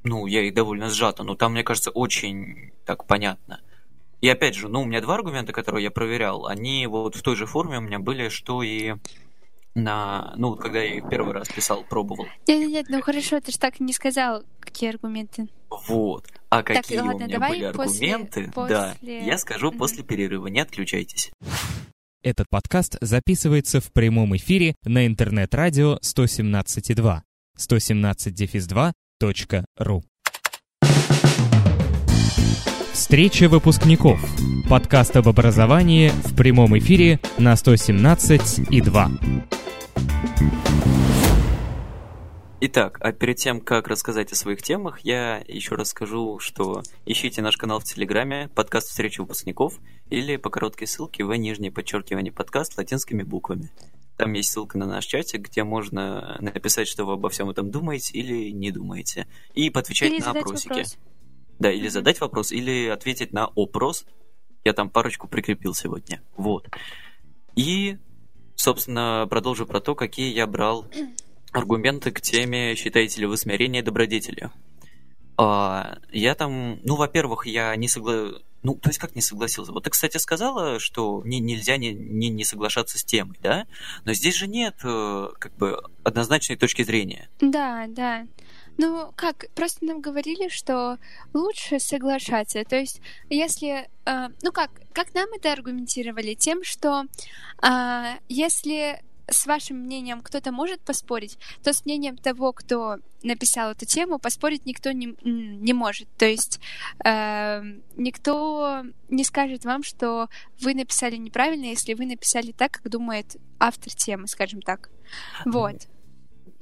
[0.03, 3.61] ну, я их довольно сжато, но там, мне кажется, очень так понятно.
[4.21, 7.35] И опять же, ну, у меня два аргумента, которые я проверял, они вот в той
[7.35, 8.95] же форме у меня были, что и
[9.75, 12.25] на, ну, когда я их первый раз писал, пробовал.
[12.47, 15.47] Нет, нет, нет, ну хорошо, ты же так не сказал, какие аргументы.
[15.87, 16.25] Вот.
[16.49, 19.77] А Так, какие ладно, у меня давай были после- аргументы, да, после- я скажу Мгм.
[19.79, 21.31] после перерыва, не отключайтесь.
[22.23, 27.23] Этот подкаст записывается в прямом эфире на интернет-радио 117.2
[27.57, 30.01] 117-2.ru
[32.93, 34.19] Встреча выпускников.
[34.69, 39.47] Подкаст об образовании в прямом эфире на 117.2.
[42.63, 47.41] Итак, а перед тем, как рассказать о своих темах, я еще раз скажу, что ищите
[47.41, 52.77] наш канал в Телеграме, подкаст «Встреча выпускников» или по короткой ссылке в нижнее подчеркивание подкаст
[52.77, 53.71] латинскими буквами.
[54.17, 58.13] Там есть ссылка на наш чатик, где можно написать, что вы обо всем этом думаете
[58.13, 60.69] или не думаете, и поотвечать Или на опросики.
[60.69, 60.97] вопрос.
[61.61, 64.05] Да, или задать вопрос, или ответить на опрос.
[64.63, 66.23] Я там парочку прикрепил сегодня.
[66.35, 66.67] Вот.
[67.55, 67.99] И,
[68.55, 70.87] собственно, продолжу про то, какие я брал
[71.51, 74.51] аргументы к теме «Считаете ли вы смирение добродетелью?»
[75.37, 78.41] А, я там, ну, во-первых, я не согласился...
[78.63, 79.71] Ну, то есть как не согласился?
[79.71, 83.67] Вот ты, кстати, сказала, что мне нельзя не, не, не соглашаться с темой, да?
[84.05, 87.29] Но здесь же нет, э, как бы, однозначной точки зрения.
[87.39, 88.27] Да, да.
[88.77, 90.97] Ну, как, просто нам говорили, что
[91.33, 92.63] лучше соглашаться.
[92.63, 93.89] То есть, если...
[94.05, 96.33] э, ну, как, как нам это аргументировали?
[96.33, 97.03] Тем, что
[97.61, 103.85] а, если с вашим мнением кто-то может поспорить, то с мнением того, кто написал эту
[103.85, 106.09] тему, поспорить никто не, не может.
[106.17, 106.59] То есть
[107.03, 107.61] э,
[107.95, 110.27] никто не скажет вам, что
[110.59, 114.89] вы написали неправильно, если вы написали так, как думает автор темы, скажем так.
[115.45, 115.87] Вот.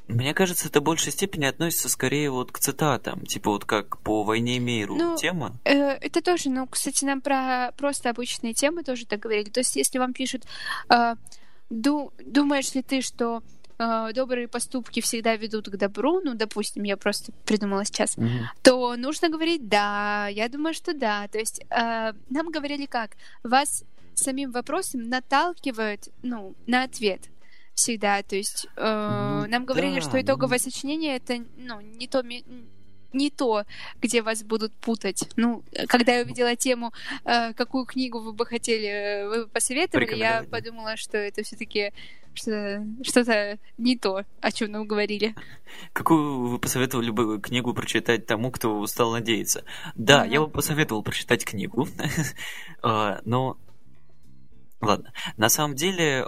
[0.10, 4.24] Мне кажется, это в большей степени относится скорее вот к цитатам, типа вот как по
[4.24, 5.56] «Войне и миру» Ну, тема.
[5.66, 9.50] Э, Это тоже, ну, кстати, нам про просто обычные темы тоже так говорили.
[9.50, 10.46] То есть, если вам пишут,
[10.90, 11.16] э,
[11.70, 13.44] «Ду- думаешь ли ты, что
[13.78, 18.18] э, добрые поступки всегда ведут к добру, ну, допустим, я просто придумала сейчас,
[18.64, 21.28] то нужно говорить «да», я думаю, что да.
[21.28, 23.12] То есть э, нам говорили как?
[23.44, 23.84] Вас
[24.16, 27.22] самим вопросом наталкивают, ну, на ответ
[27.80, 28.22] всегда.
[28.24, 30.72] То есть э, Ну нам говорили, да, что итоговое ну.
[30.72, 32.24] сочинение это, ну, не то
[33.12, 33.64] не то,
[34.00, 35.28] где вас будут путать.
[35.36, 36.94] Ну, когда я увидела тему,
[37.26, 41.92] э, какую книгу вы бы хотели, э, вы бы посоветовали, я подумала, что это все-таки
[42.36, 45.34] что- что-то не то, о чем нам говорили.
[45.94, 49.64] Какую вы посоветовали бы книгу прочитать тому, кто устал надеяться?
[49.96, 50.32] Да, Ага.
[50.32, 51.88] я бы посоветовал прочитать книгу,
[52.84, 53.58] А, но...
[54.82, 56.26] Ладно, на самом деле...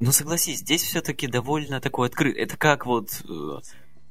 [0.00, 2.36] Ну, согласись, здесь все-таки довольно такой открыт.
[2.36, 3.22] Это как вот...
[3.28, 3.58] э,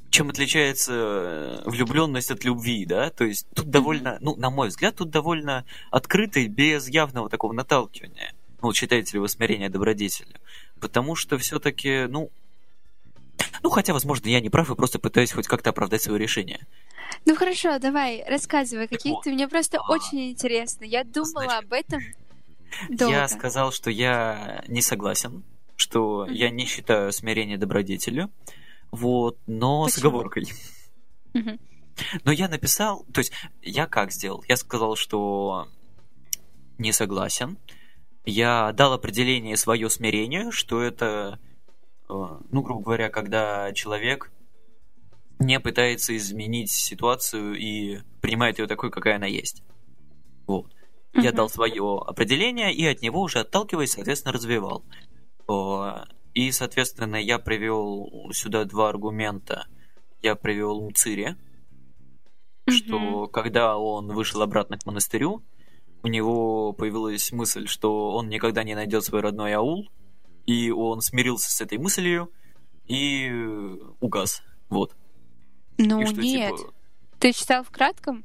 [0.09, 3.09] Чем отличается влюбленность от любви, да?
[3.09, 8.33] То есть тут довольно, ну, на мой взгляд, тут довольно открытый, без явного такого наталкивания.
[8.61, 10.37] Ну, считаете ли вы смирение добродетелью?
[10.79, 12.31] Потому что все-таки, ну,
[13.63, 16.65] ну, хотя, возможно, я не прав и просто пытаюсь хоть как-то оправдать свое решение.
[17.25, 19.31] Ну хорошо, давай, рассказывай, какие вот, ты.
[19.31, 20.85] Мне просто а, очень интересно.
[20.85, 22.01] Я думала значит, об этом
[22.89, 23.15] долго.
[23.15, 25.43] Я сказал, что я не согласен,
[25.75, 26.33] что Мгм.
[26.33, 28.29] я не считаю смирение добродетелью,
[28.91, 30.09] вот, но с Почему?
[30.09, 30.47] оговоркой.
[31.33, 31.59] Мгм.
[32.23, 33.31] Но я написал, то есть
[33.61, 34.43] я как сделал?
[34.47, 35.67] Я сказал, что
[36.77, 37.57] не согласен.
[38.25, 41.39] Я дал определение свое смирению, что это,
[42.09, 42.13] э,
[42.51, 44.31] ну, грубо говоря, когда человек
[45.39, 49.63] не пытается изменить ситуацию и принимает ее такой, какая она есть.
[50.45, 50.71] Вот.
[51.13, 54.83] Я дал свое определение и от него уже отталкиваясь, соответственно, развивал.
[56.33, 59.67] И, соответственно, я привел сюда два аргумента.
[60.21, 61.35] Я привел Мцири,
[62.69, 65.43] что когда он вышел обратно к монастырю,
[66.03, 69.89] у него появилась мысль, что он никогда не найдет свой родной аул,
[70.45, 72.31] и он смирился с этой мыслью
[72.87, 73.29] и
[73.99, 74.41] угас.
[74.69, 74.95] Вот.
[75.77, 76.55] Ну и что, нет.
[76.57, 76.73] типа,
[77.19, 78.23] Ты читал в кратком?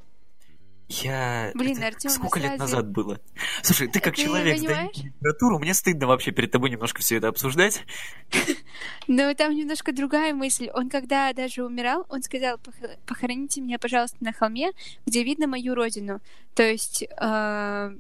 [0.88, 1.51] Я...
[1.55, 3.20] Блин, это Артём, сколько лет сразу- назад было?
[3.62, 7.29] Слушай, ты как Ты человек, сдающий литературу, мне стыдно вообще перед тобой немножко все это
[7.29, 7.82] обсуждать.
[9.09, 10.68] Но там немножко другая мысль.
[10.72, 14.70] Он когда даже умирал, он сказал, «Пох- похороните меня, пожалуйста, на холме,
[15.07, 16.20] где видно мою родину.
[16.55, 17.91] То есть э,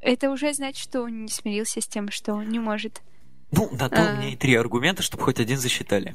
[0.00, 3.02] это уже значит, что он не смирился с тем, что он не может.
[3.50, 4.14] Ну, на то А.
[4.14, 6.14] у меня и три аргумента, чтобы хоть один засчитали.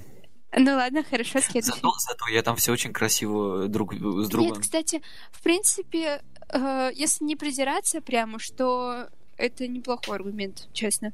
[0.55, 1.75] Ну ладно, хорошо, следующий.
[1.75, 4.53] Зато, зато я там все очень красиво друг с другом.
[4.53, 11.11] Нет, кстати, в принципе, э, если не придираться прямо, что это неплохой аргумент, честно.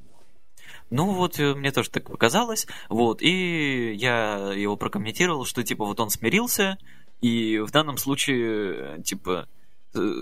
[0.90, 2.68] Ну вот, э, мне тоже так показалось.
[2.90, 6.78] Вот, и я его прокомментировал, что типа вот он смирился,
[7.22, 9.48] И в данном случае, типа,
[9.96, 10.14] э,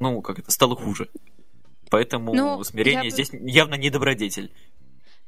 [0.00, 1.10] ну, как это, стало хуже.
[1.90, 4.50] Поэтому Ну, смирение бы- здесь явно не добродетель.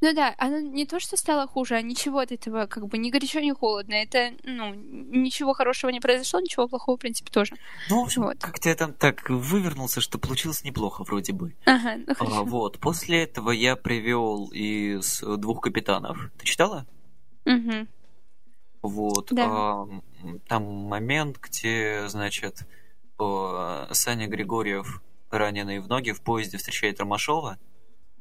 [0.03, 3.11] Ну да, оно не то, что стало хуже, а ничего от этого как бы ни
[3.11, 3.93] горячо, ни холодно.
[3.95, 7.55] Это, ну, ничего хорошего не произошло, ничего плохого, в принципе, тоже.
[7.91, 8.39] Ну, в общем, Вот.
[8.39, 11.55] как-то я там так вывернулся, что получилось неплохо вроде бы.
[11.67, 12.45] Ага, ну А, хорошо.
[12.45, 16.31] вот, после этого я привел из двух капитанов.
[16.39, 16.87] Ты читала?
[17.45, 17.87] Мгм.
[18.83, 19.29] Вот.
[19.33, 19.45] Да.
[19.47, 19.89] а,
[20.49, 22.67] там момент, где, значит,
[23.19, 27.59] о, Саня Григорьев, раненый в ноги, в поезде встречает Ромашова,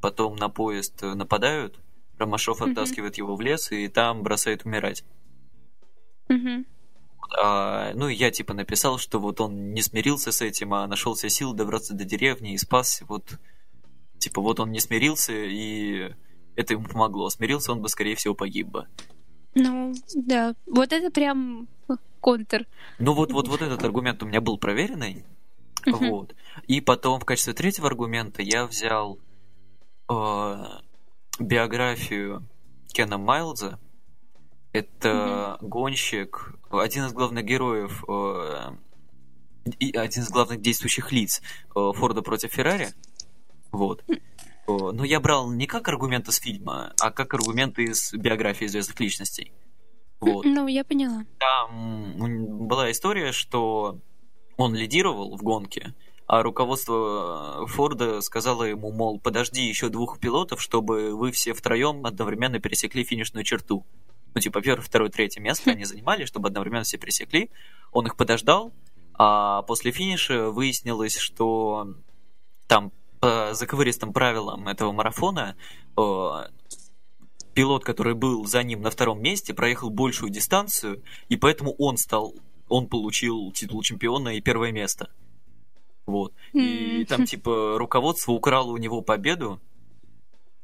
[0.01, 1.79] потом на поезд э, нападают,
[2.17, 2.71] Ромашов Мгм.
[2.71, 5.03] оттаскивает его в лес и там бросает умирать.
[6.27, 6.65] Мгм.
[7.37, 11.29] А, ну, я типа написал, что вот он не смирился с этим, а нашел себе
[11.29, 13.05] сил добраться до деревни и спасся.
[13.05, 13.39] Вот,
[14.17, 16.11] типа, вот он не смирился, и
[16.55, 17.29] это ему помогло.
[17.29, 18.87] Смирился, он бы, скорее всего, погиб бы.
[19.55, 20.55] Ну, да.
[20.65, 21.67] Вот это прям
[22.19, 22.65] контр.
[22.97, 25.23] Ну, вот, вот, вот этот аргумент у меня был проверенный.
[25.85, 26.09] Мгм.
[26.09, 26.35] Вот.
[26.67, 29.19] И потом в качестве третьего аргумента я взял
[31.39, 32.47] биографию
[32.87, 33.79] Кена Майлза.
[34.71, 38.71] Это гонщик, один из главных героев э,
[39.79, 41.41] и один из главных действующих лиц
[41.75, 42.89] э, Форда против Феррари.
[43.71, 44.03] Вот.
[44.07, 44.17] Э,
[44.67, 49.51] Но я брал не как аргументы с фильма, а как аргументы из биографии известных личностей.
[50.19, 51.25] Вот Ну, я поняла.
[51.39, 53.99] там была история, что
[54.57, 55.95] он лидировал в гонке,
[56.29, 62.05] а руководство э, Форда сказало ему, мол, подожди еще двух пилотов, чтобы вы все втроем
[62.05, 63.83] одновременно пересекли финишную черту.
[64.35, 67.49] Ну, типа, первое, второе, третье место они занимали, чтобы одновременно все пересекли.
[67.91, 68.71] Он их подождал,
[69.15, 71.95] а после финиша выяснилось, что
[72.67, 75.55] там по заковыристым правилам этого марафона
[75.97, 76.29] э,
[77.55, 82.35] пилот, который был за ним на втором месте, проехал большую дистанцию, и поэтому он стал,
[82.67, 85.09] он получил титул чемпиона и первое место.
[86.09, 86.33] Вот.
[86.53, 89.59] И там, типа, руководство украло у него победу,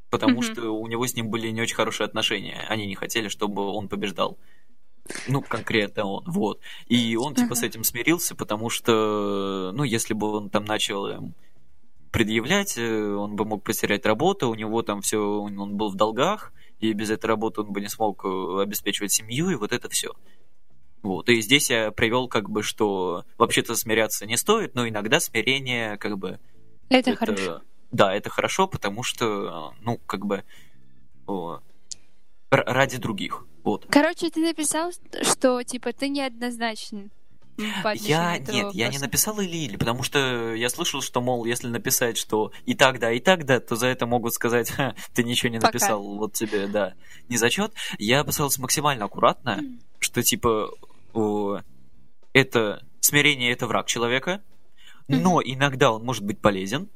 [0.09, 2.65] потому что у него с ним были не очень хорошие отношения.
[2.69, 4.37] Они не хотели, чтобы он побеждал.
[5.27, 6.59] Ну, конкретно он, вот.
[6.87, 11.31] И он, типа, с этим смирился, потому что, ну, если бы он там начал
[12.11, 16.53] предъявлять, э, он бы мог потерять работу, у него там все, он был в долгах,
[16.79, 20.13] и без этой работы он бы не смог э, обеспечивать семью, и вот это все.
[21.05, 21.29] Вот.
[21.29, 26.17] И здесь я привел, как бы, что вообще-то смиряться не стоит, но иногда смирение, как
[26.17, 26.39] бы,
[26.89, 27.61] Это, хорошо.
[27.91, 30.43] да, это хорошо, потому что, ну, как бы,
[31.27, 31.59] о,
[32.49, 33.45] ради других.
[33.63, 33.85] Вот.
[33.87, 34.91] Короче, ты написал,
[35.21, 37.11] что, типа, ты неоднозначен
[38.01, 39.01] Я нет, я не вопроса.
[39.01, 43.11] написал или или, потому что я слышал, что, мол, если написать, что и так да,
[43.11, 45.67] и так да, то за это могут сказать, «Ха, ты ничего не Пока.
[45.67, 46.95] написал, вот тебе, да,
[47.29, 47.73] не зачет.
[47.99, 49.63] Я постарался максимально аккуратно,
[49.99, 50.71] что типа
[52.33, 54.41] это смирение это враг человека,
[55.07, 56.89] но иногда он может быть полезен,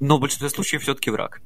[0.00, 1.40] но в большинстве случаев все-таки враг.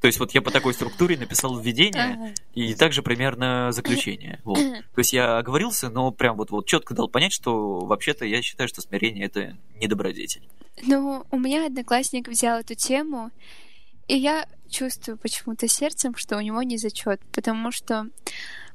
[0.00, 4.40] То есть вот я по такой структуре написал введение, и также примерно заключение.
[4.44, 4.58] Вот.
[4.58, 8.68] То есть я оговорился, но прям вот, вот четко дал понять, что вообще-то я считаю,
[8.68, 10.48] что смирение это не добродетель.
[10.82, 13.32] Ну, у меня одноклассник взял эту тему,
[14.06, 18.06] и я чувствую почему-то сердцем, что у него не зачет, потому что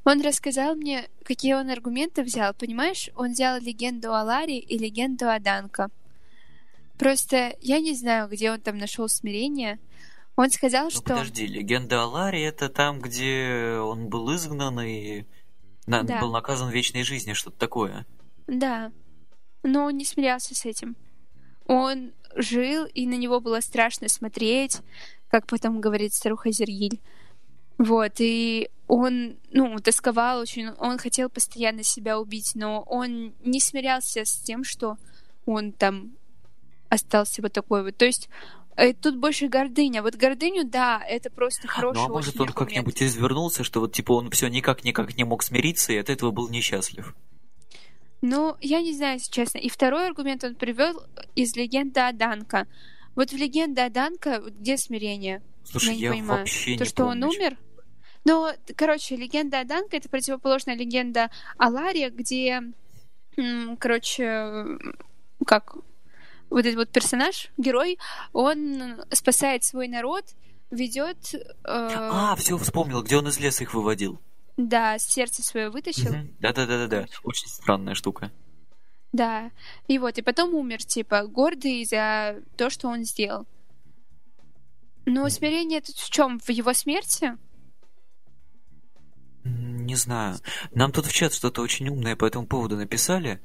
[0.06, 2.54] он рассказал мне, какие он аргументы взял.
[2.54, 5.90] Понимаешь, он взял легенду о Ларе и легенду о Данко.
[6.98, 9.80] Просто я не знаю, где он там нашел смирение.
[10.36, 11.02] Он сказал, Ну что...
[11.02, 15.26] подожди, легенда о Ларе это там, где он был изгнан и
[15.86, 16.20] на- Да.
[16.22, 18.06] был наказан вечной жизнью, что-то такое.
[18.48, 18.92] Да.
[19.64, 20.96] Но он не смирялся с этим.
[21.66, 24.80] Он жил, и на него было страшно смотреть,
[25.30, 27.00] как потом говорит старуха Зергиль.
[27.78, 34.24] Вот, и он, ну, тосковал очень, он хотел постоянно себя убить, но он не смирялся
[34.24, 34.98] с тем, что
[35.48, 36.12] он там
[36.90, 37.98] остался вот такой вот.
[37.98, 38.30] То есть
[38.76, 40.04] э, тут больше гордыня.
[40.04, 44.12] Вот гордыню, да, это просто хороший ну а может он как-нибудь извернулся, что вот типа
[44.12, 47.16] он все никак-никак не мог смириться и от этого был несчастлив.
[48.22, 49.58] Ну, я не знаю, если честно.
[49.58, 51.02] И второй аргумент он привел
[51.36, 52.68] из легенды о Данко.
[53.16, 53.90] Вот в легенде
[54.40, 55.42] вот где смирение?
[55.64, 56.40] Слушай, я я, не понимаю.
[56.42, 57.36] вообще То, не что он помню.
[57.36, 57.58] умер?
[58.26, 62.62] Но, короче, легенда о Данко это противоположная легенда о Ларе, где,
[63.80, 64.66] короче,
[65.46, 65.76] как
[66.50, 67.98] вот этот вот персонаж, герой,
[68.32, 70.24] он спасает свой народ,
[70.72, 74.20] ведет, э, А, все вспомнил, где он из леса их выводил.
[74.56, 76.36] да, сердце свое вытащил, Мгм.
[76.40, 77.08] Да-да-да-да-да.
[77.24, 78.32] Очень странная штука.
[79.12, 79.52] Да.
[79.88, 83.46] И вот, и потом умер, типа, гордый за то, что он сделал.
[85.06, 86.40] Но смирение тут в чем?
[86.40, 87.38] В его смерти?
[89.44, 90.38] Не знаю.
[90.74, 93.42] Нам тут в чат что-то очень умное по этому поводу написали.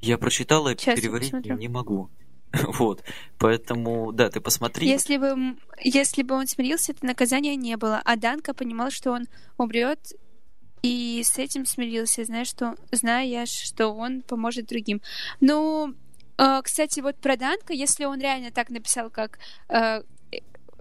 [0.00, 2.10] Я прочитала и Сейчас переварить не могу.
[2.78, 3.02] Вот.
[3.38, 4.86] Поэтому, да, ты посмотри.
[4.86, 8.02] Если бы, если бы он смирился, то наказания не было.
[8.04, 9.24] А Данка понимал, что он
[9.56, 10.12] умрет,
[10.82, 15.00] и с этим смирился, зная, что, зная, что он поможет другим.
[15.40, 15.94] Ну,
[16.38, 20.02] э, кстати, вот про Данка, если он реально так написал, как э,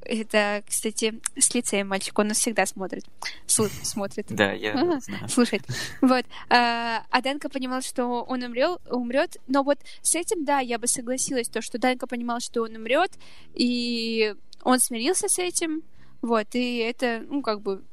[0.05, 3.05] это, кстати, с лицеем мальчик, он нас всегда смотрит.
[3.47, 4.27] Слу- смотрит.
[4.29, 5.29] Да, я знаю.
[5.29, 5.61] Слушай,
[6.01, 10.87] вот, а а Данка понимал, что он умрет, но вот с этим, да, я бы
[10.87, 13.11] согласилась, то, что Данка понимал, что он умрет,
[13.53, 15.83] и он смирился с этим,
[16.21, 17.83] вот, и это, ну, как бы,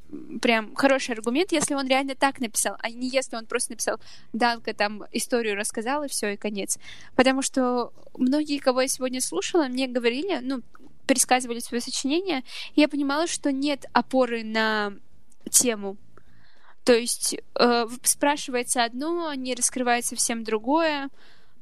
[0.40, 4.00] прям хороший аргумент, если он реально так написал, а не если он просто написал,
[4.32, 6.78] Данка там историю рассказал, и все, и конец.
[7.14, 10.62] Потому что многие, кого я сегодня слушала, мне говорили, ну,
[11.08, 12.44] пересказывали свое сочинение,
[12.74, 14.92] и я понимала, что нет опоры на
[15.50, 15.96] тему.
[16.84, 21.10] То есть э, спрашивается одно, не раскрывается совсем другое.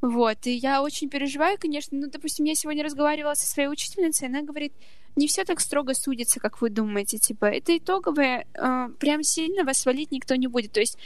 [0.03, 0.47] Вот.
[0.47, 1.99] И я очень переживаю, конечно.
[1.99, 4.73] Ну, допустим, я сегодня разговаривала со своей учительницей, она говорит,
[5.17, 7.19] не все так строго судится, как вы думаете.
[7.19, 10.73] Типа, это итоговое, э, прям сильно вас свалить никто не будет.
[10.73, 10.99] То есть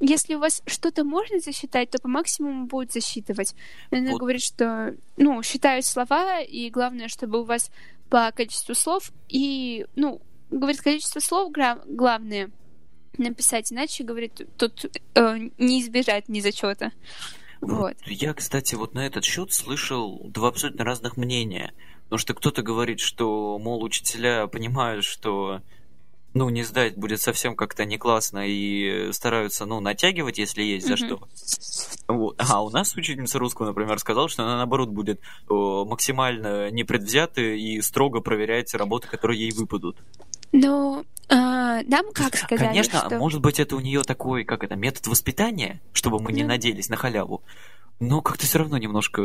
[0.00, 3.54] если у вас что-то можно засчитать, то по максимуму будут засчитывать.
[3.90, 4.20] Она Вот.
[4.20, 7.70] говорит, что, ну, считают слова, и главное, чтобы у вас
[8.08, 10.20] по количеству слов и, ну,
[10.50, 11.52] говорит, количество слов
[11.86, 12.50] главное
[13.16, 16.92] написать, иначе, говорит, тут э, не избежать ни зачета.
[17.60, 17.96] Вот.
[18.06, 21.72] Я, кстати, вот на этот счет слышал два абсолютно разных мнения.
[22.04, 25.60] Потому что кто-то говорит, что, мол, учителя понимают, что
[26.34, 30.94] ну, не сдать будет совсем как-то не классно и стараются, ну, натягивать, если есть за
[30.94, 31.06] Мгм.
[31.06, 31.28] что.
[32.08, 32.36] Вот.
[32.38, 37.80] А у нас учительница русского, например, сказала, что она, наоборот, будет о, максимально непредвзята и
[37.80, 39.96] строго проверять работы, которые ей выпадут.
[40.52, 43.18] Но а, нам как сказали, Конечно, что...
[43.18, 46.48] может быть, это у нее такой, как это, метод воспитания, чтобы мы не Ну.
[46.48, 47.42] надеялись на халяву.
[48.00, 49.20] Но как-то все равно немножко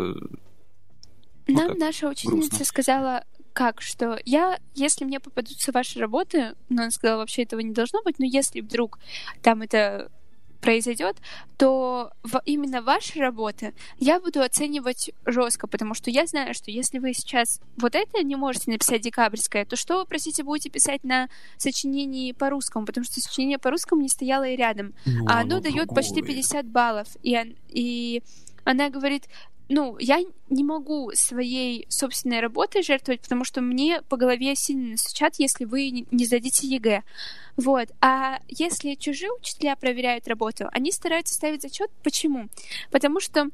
[1.47, 2.65] ну Нам так, наша учительница грустно.
[2.65, 3.23] сказала,
[3.53, 8.01] как, что я, если мне попадутся ваши работы, ну, она сказала, вообще этого не должно
[8.03, 8.99] быть, но если вдруг
[9.41, 10.11] там это
[10.59, 11.17] произойдет,
[11.57, 16.99] то в- именно ваши работы я буду оценивать жестко, потому что я знаю, что если
[16.99, 21.27] вы сейчас вот это не можете написать декабрьское, то что вы, простите, будете писать на
[21.57, 25.59] сочинении по русскому, потому что сочинение по русскому не стояло и рядом Ну, а оно
[25.59, 26.35] дает почти другое.
[26.35, 27.07] 50 баллов.
[27.23, 28.23] И, он- и
[28.63, 29.25] она говорит,
[29.69, 35.35] ну, я не могу своей собственной работой жертвовать, потому что мне по голове сильно настучат,
[35.37, 37.03] если вы не сдадите ЕГЭ.
[37.55, 37.89] Вот.
[38.01, 41.89] А если чужие учителя проверяют работу, они стараются ставить зачет.
[42.03, 42.49] Почему?
[42.91, 43.49] Потому что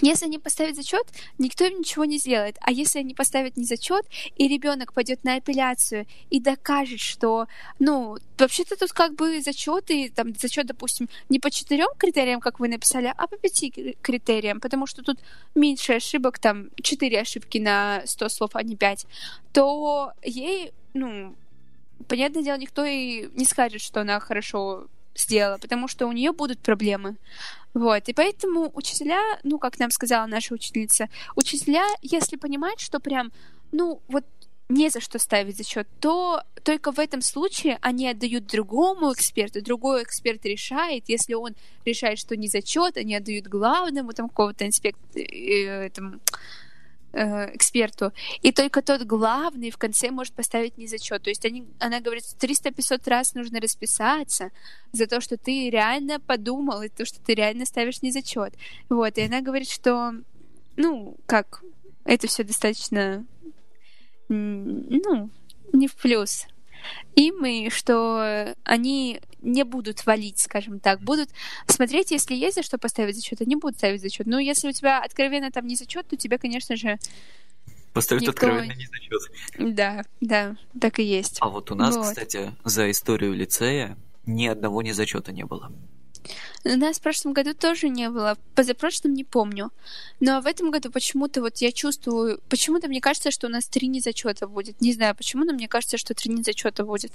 [0.00, 1.06] если они поставят зачет,
[1.38, 2.56] никто им ничего не сделает.
[2.60, 7.46] А если они поставят не зачет, и ребенок пойдет на апелляцию и докажет, что,
[7.78, 12.68] ну, вообще-то тут как бы зачеты, там зачет, допустим, не по четырем критериям, как вы
[12.68, 15.18] написали, а по пяти кри- критериям, потому что тут
[15.54, 19.06] меньше ошибок, там четыре ошибки на 100 слов, а не пять,
[19.52, 21.34] то ей, ну,
[22.06, 24.86] понятное дело, никто и не скажет, что она хорошо
[25.18, 27.16] сделала, потому что у нее будут проблемы.
[27.74, 33.30] Вот, и поэтому учителя, ну, как нам сказала наша учительница, учителя, если понимают, что прям,
[33.72, 34.24] ну, вот
[34.68, 40.02] не за что ставить зачет, то только в этом случае они отдают другому эксперту, другой
[40.02, 41.54] эксперт решает, если он
[41.84, 44.98] решает, что не зачет, они отдают главному там какого-то инспект...
[45.16, 45.90] э,
[47.12, 51.22] э, эксперту, и только тот главный в конце может поставить незачет.
[51.22, 54.50] То есть они, она говорит, 300-500 раз нужно расписаться
[54.92, 58.54] за то, что ты реально подумал, и то, что ты реально ставишь незачет.
[58.88, 60.12] Вот, и она говорит, что,
[60.76, 61.62] ну, как,
[62.04, 63.24] это все достаточно,
[64.28, 65.30] ну,
[65.72, 66.46] не в плюс
[67.14, 71.30] и что они не будут валить, скажем так, будут
[71.66, 74.26] смотреть, если есть за что поставить зачет, они будут ставить зачет.
[74.26, 76.98] Но если у тебя откровенно там не зачет, то тебе, конечно же,
[77.92, 79.74] Поставить никто- откровенно не зачет.
[79.74, 81.38] да, да, так и есть.
[81.40, 82.06] А вот у нас, Вот.
[82.06, 85.72] кстати, за историю лицея ни одного ни зачета не было.
[86.64, 89.70] У нас в прошлом году тоже не было, позапрошлом не помню.
[90.20, 93.88] Но в этом году почему-то вот я чувствую, почему-то мне кажется, что у нас три
[93.88, 94.80] незачета будет.
[94.80, 97.12] Не знаю, почему, но мне кажется, что три незачета будет.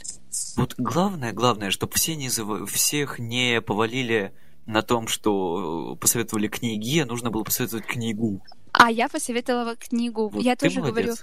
[0.56, 4.34] Вот главное, главное, чтобы все не зав- всех не повалили
[4.66, 8.42] на том, что э, посоветовали книги, а нужно было посоветовать книгу.
[8.72, 10.30] А я посоветовала книгу.
[10.30, 10.96] Вот я тоже молодец.
[10.96, 11.16] говорю.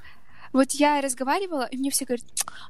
[0.52, 2.24] Вот я разговаривала, и мне все говорят,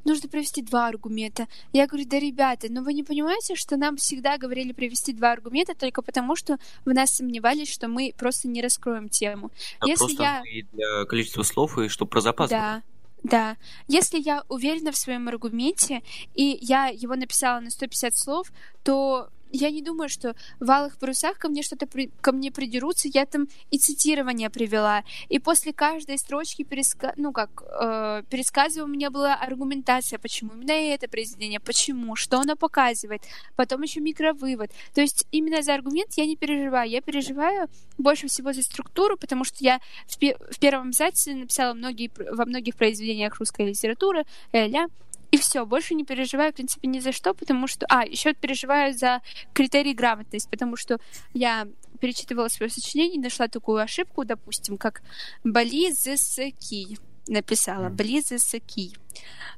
[0.04, 1.46] нужно привести два аргумента.
[1.72, 5.74] Я говорю, да, ребята, ну вы не понимаете, что нам всегда говорили привести два аргумента
[5.74, 9.50] только потому, что в нас сомневались, что мы просто не раскроем тему.
[9.78, 12.82] А Если просто я- и для количества слов, и чтобы про запас Да.
[13.22, 13.56] Да.
[13.86, 16.02] Если я уверена в своем аргументе,
[16.34, 18.50] и я его написала на 150 слов,
[18.82, 22.10] то я не думаю, что в «Алых парусах» ко мне что-то при...
[22.20, 23.08] ко мне придерутся.
[23.12, 25.02] Я там и цитирование привела.
[25.28, 27.12] И после каждой строчки переска...
[27.16, 32.56] ну, как, э, пересказываю, у меня была аргументация, почему именно это произведение, почему, что оно
[32.56, 33.22] показывает.
[33.56, 34.70] Потом еще микровывод.
[34.94, 36.90] То есть именно за аргумент я не переживаю.
[36.90, 40.36] Я переживаю больше всего за структуру, потому что я в, пе...
[40.50, 42.10] в первом абзаце написала многие...
[42.32, 44.88] во многих произведениях русской литературы, ля-ля,
[45.30, 47.86] и все, больше не переживаю, в принципе, ни за что, потому что...
[47.88, 49.22] А, еще переживаю за
[49.52, 50.98] критерий грамотности, потому что
[51.34, 51.68] я
[52.00, 55.02] перечитывала свое сочинение и нашла такую ошибку, допустим, как
[55.44, 57.88] «близески» написала.
[57.90, 58.92] «Близески».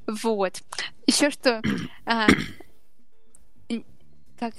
[0.07, 0.63] Вот.
[1.07, 1.63] Еще что...
[2.05, 2.27] А,
[4.39, 4.55] как...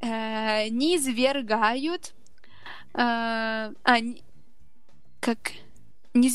[0.00, 2.14] А, не извергают...
[2.94, 3.96] А, а,
[5.20, 5.52] как...
[6.14, 6.28] Не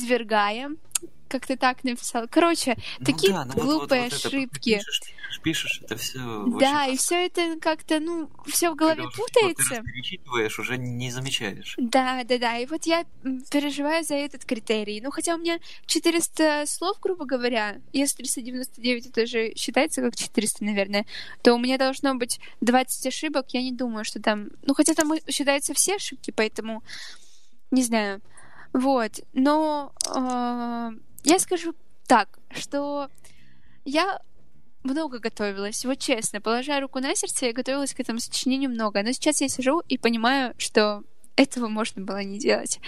[1.32, 2.28] извергаем как-то так написал.
[2.30, 4.70] Короче, ну, такие да, ну, глупые вот, вот, вот ошибки.
[4.72, 5.02] Это, пишешь,
[5.42, 6.46] пишешь, это все.
[6.60, 9.76] Да, и все это как-то, ну, все в голове Когда путается.
[9.76, 11.76] Ты перечитываешь, уже не замечаешь.
[11.78, 12.58] Да, да, да.
[12.58, 13.06] И вот я
[13.52, 15.02] переживаю за этот критерий.
[15.02, 20.64] Ну, хотя у меня 400 слов, грубо говоря, если 399 это же считается как 400,
[20.64, 21.06] наверное,
[21.42, 23.48] то у меня должно быть 20 ошибок.
[23.50, 24.50] Я не думаю, что там...
[24.64, 26.84] Ну, хотя там считаются все ошибки, поэтому
[27.72, 28.22] не знаю.
[28.74, 29.20] Вот.
[29.34, 30.92] Но э,
[31.24, 31.74] я скажу
[32.08, 33.10] так, что
[33.86, 34.20] я
[34.84, 39.12] много готовилась, вот честно, положа руку на сердце, я готовилась к этому сочинению много, но
[39.12, 41.04] сейчас я сижу и понимаю, что
[41.36, 42.80] этого можно было не делать.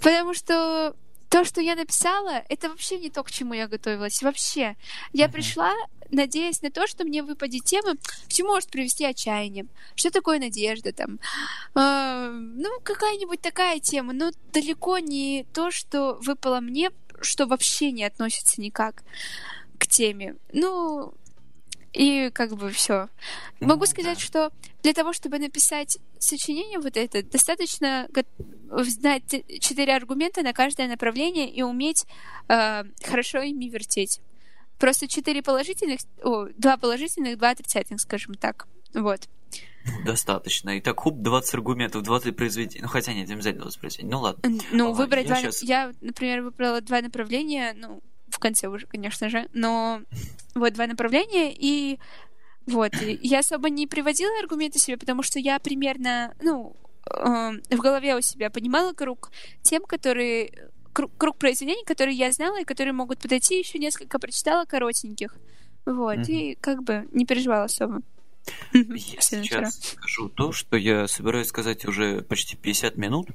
[0.00, 0.94] Потому что
[1.28, 4.22] то, что я написала, это вообще не то, к чему я готовилась.
[4.22, 4.76] Вообще.
[5.12, 5.72] Я пришла,
[6.10, 9.66] надеясь на то, что мне выпадет тема, к чему может привести отчаяние.
[9.96, 11.18] Что такое надежда там?
[11.74, 16.90] Э, ну, какая-нибудь такая тема, но далеко не то, что выпало мне,
[17.20, 19.02] что вообще не относится никак
[19.78, 20.36] к теме.
[20.52, 21.14] Ну,
[21.92, 23.08] и как бы все.
[23.60, 24.52] Могу ну сказать, что
[24.82, 28.08] для того, чтобы написать сочинение вот это, достаточно
[28.70, 29.24] знать
[29.60, 32.04] четыре аргумента на каждое направление и уметь
[32.48, 34.20] э, хорошо ими вертеть.
[34.78, 38.66] Просто четыре положительных, о, два положительных, два отрицательных, скажем так.
[38.92, 39.28] Вот.
[40.04, 40.76] Достаточно.
[40.76, 42.82] И так хуп 20 аргументов, 20 произведений.
[42.82, 44.10] Ну, хотя нет, обязательно 20 произведений.
[44.10, 44.58] Ну, ладно.
[44.72, 45.40] Ну, а, выбрать я два...
[45.40, 45.62] Сейчас...
[45.62, 50.02] Я, например, выбрала два направления, ну, в конце уже, конечно же, но
[50.54, 51.98] вот два направления, и
[52.66, 56.74] вот, я особо не приводила аргументы себе, потому что я примерно, ну,
[57.08, 59.30] э, в голове у себя понимала круг
[59.62, 64.64] тем, которые круг, круг произведений, которые я знала и которые могут подойти, еще несколько прочитала
[64.64, 65.36] коротеньких.
[65.84, 66.32] Вот, mm-hmm.
[66.32, 68.02] и как бы не переживала особо.
[68.72, 73.28] Я сейчас скажу то, что я собираюсь сказать уже почти 50 минут,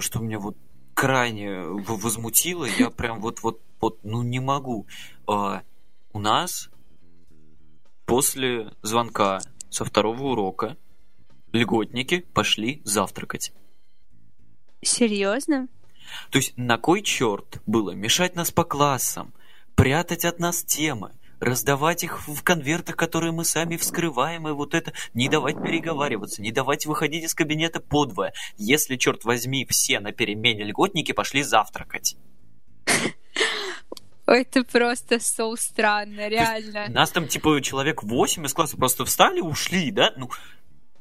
[0.00, 0.56] что меня вот
[0.94, 2.64] крайне возмутило.
[2.64, 4.86] Я прям вот-вот, вот, ну не могу.
[5.26, 5.62] А,
[6.12, 6.70] у нас
[8.06, 9.40] после звонка
[9.70, 10.76] со второго урока
[11.52, 13.52] льготники пошли завтракать.
[14.82, 15.68] Серьезно?
[16.30, 19.32] То есть на кой черт было мешать нас по классам,
[19.74, 21.12] прятать от нас темы,
[21.42, 26.52] раздавать их в конвертах, которые мы сами вскрываем, и вот это, не давать переговариваться, не
[26.52, 28.32] давать выходить из кабинета подвое.
[28.56, 32.16] Если, черт возьми, все на перемене льготники пошли завтракать.
[34.26, 36.88] Это просто so странно, реально.
[36.88, 40.12] нас там, типа, человек 8 из класса просто встали, ушли, да?
[40.16, 40.30] Ну,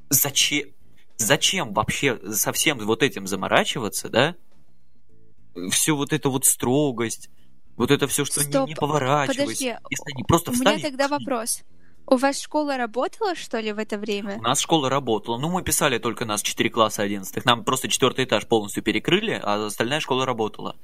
[0.09, 0.69] зачем?
[1.17, 4.35] Зачем вообще совсем вот этим заморачиваться, да?
[5.69, 7.29] Всю вот эту вот строгость,
[7.81, 9.43] вот это все, что Стоп, не, не поворачивайся.
[9.43, 11.63] Подожди, если они просто встали, у меня тогда вопрос.
[12.05, 14.37] У вас школа работала, что ли, в это время?
[14.37, 15.37] У нас школа работала.
[15.37, 17.43] Ну, мы писали только нас 4 класса 11.
[17.45, 20.75] Нам просто четвертый этаж полностью перекрыли, а остальная школа работала.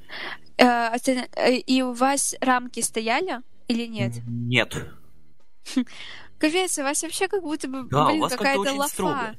[0.58, 4.14] Э, э, и у вас рамки стояли или нет?
[4.26, 4.76] Нет.
[6.40, 8.94] Капец, у вас вообще как будто бы, да, блин, какая-то лафа.
[8.94, 9.36] Строго.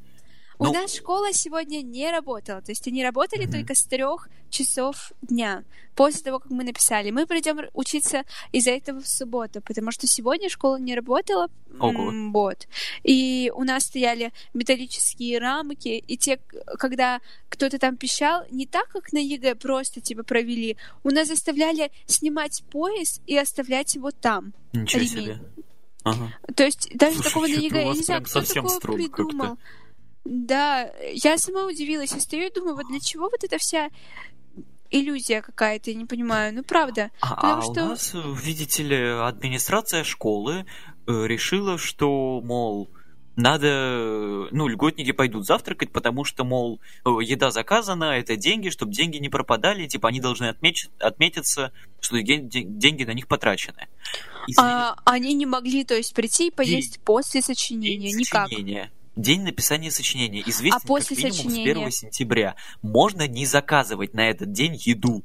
[0.59, 0.71] Ну...
[0.71, 2.61] У нас школа сегодня не работала.
[2.61, 3.53] То есть они работали mm-hmm.
[3.53, 5.63] только с трех часов дня
[5.95, 7.11] после того, как мы написали.
[7.11, 11.49] Мы придем учиться из-за этого в субботу, потому что сегодня школа не работала.
[11.79, 12.13] Ого.
[12.33, 12.67] Вот.
[13.05, 16.41] И у нас стояли металлические рамки, и те,
[16.79, 21.93] когда кто-то там пищал, не так, как на ЕГЭ просто типа провели, у нас заставляли
[22.07, 24.55] снимать пояс и оставлять его там.
[24.73, 25.25] Ничего ремень.
[25.25, 25.41] себе.
[26.03, 26.33] Ага.
[26.55, 29.57] То есть даже Слушай, такого на ЕГЭ, я не знаю, кто такого придумал.
[29.57, 29.59] Как-то.
[30.31, 32.13] Да, я сама удивилась.
[32.13, 33.89] Я стою и думаю, вот для чего вот эта вся
[34.91, 36.55] иллюзия какая-то, я не понимаю.
[36.55, 37.11] Ну, правда.
[37.23, 37.85] А, а что...
[37.85, 40.67] у нас, видите ли, администрация школы
[41.07, 42.91] э, решила, что, мол,
[43.37, 49.31] надо, ну, льготники пойдут завтракать, потому что, мол, еда заказана, это деньги, чтобы деньги не
[49.31, 50.89] пропадали, типа они должны отмеч...
[50.99, 53.89] отметиться, что деньги на них потрачены.
[54.47, 54.53] И...
[54.59, 57.05] А, они не могли, то есть, прийти и поесть День...
[57.05, 58.49] после сочинения, День никак?
[58.49, 58.91] Сочинения.
[59.19, 61.75] День написания сочинения известен а после как минимум сочинения...
[61.75, 62.55] с 1 сентября.
[62.83, 65.25] Можно не заказывать на этот день еду.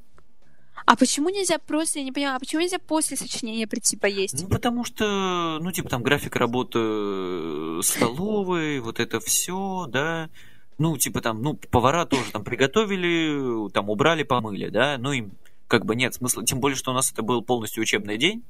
[0.88, 4.42] А почему нельзя просто, я не понимаю, а почему нельзя после сочинения прийти поесть?
[4.42, 10.32] Ну, потому что, ну, типа, там график работы э, столовой, вот это все, да.
[10.80, 14.98] Ну, типа там, ну, повара тоже там приготовили, там убрали, помыли, да.
[14.98, 15.34] Ну, им
[15.68, 16.44] как бы нет смысла.
[16.44, 18.44] Тем более, что у нас это был полностью учебный день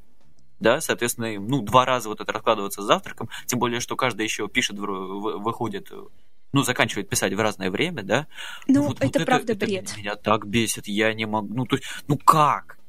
[0.64, 4.48] да, соответственно, ну, два раза вот это раскладываться с завтраком, тем более, что каждый еще
[4.48, 5.92] пишет, выходит,
[6.54, 8.28] ну, заканчивает писать в разное время, да.
[8.68, 9.84] Ну, вот, это вот правда это, бред.
[9.84, 12.80] Это меня так бесит, я не могу, ну, то есть, ну как?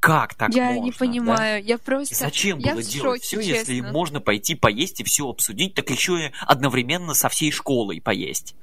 [0.00, 0.78] Как так я можно?
[0.78, 1.66] Я не понимаю, да?
[1.66, 2.14] я просто...
[2.14, 6.26] И зачем я было делать все, если можно пойти поесть и все обсудить, так еще
[6.26, 8.54] и одновременно со всей школой поесть?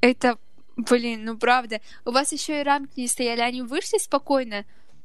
[0.00, 0.38] Это,
[0.76, 1.80] блин, ну правда.
[2.04, 4.64] У вас еще и рамки не стояли, они вышли спокойно,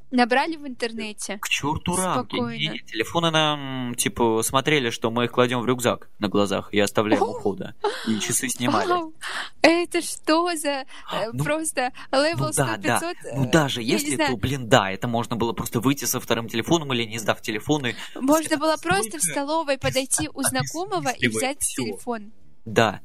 [0.09, 1.37] Набрали в интернете.
[1.37, 2.35] К черту рамки.
[2.35, 6.79] Не, не, телефоны нам, типа, смотрели, что мы их кладем в рюкзак на глазах и
[6.79, 7.75] оставляем у входа.
[8.07, 8.87] И часы снимали.
[8.87, 9.13] Вау.
[9.61, 10.85] Это что за э,
[11.33, 12.99] ну, просто level ну, 100 да, 500?
[13.01, 13.09] Да.
[13.35, 17.03] Ну даже если, то, блин, да, это можно было просто выйти со вторым телефоном или
[17.03, 17.95] не сдав телефоны.
[18.15, 22.31] Можно было просто в столовой подойти у знакомого и взять телефон.
[22.63, 23.01] Да.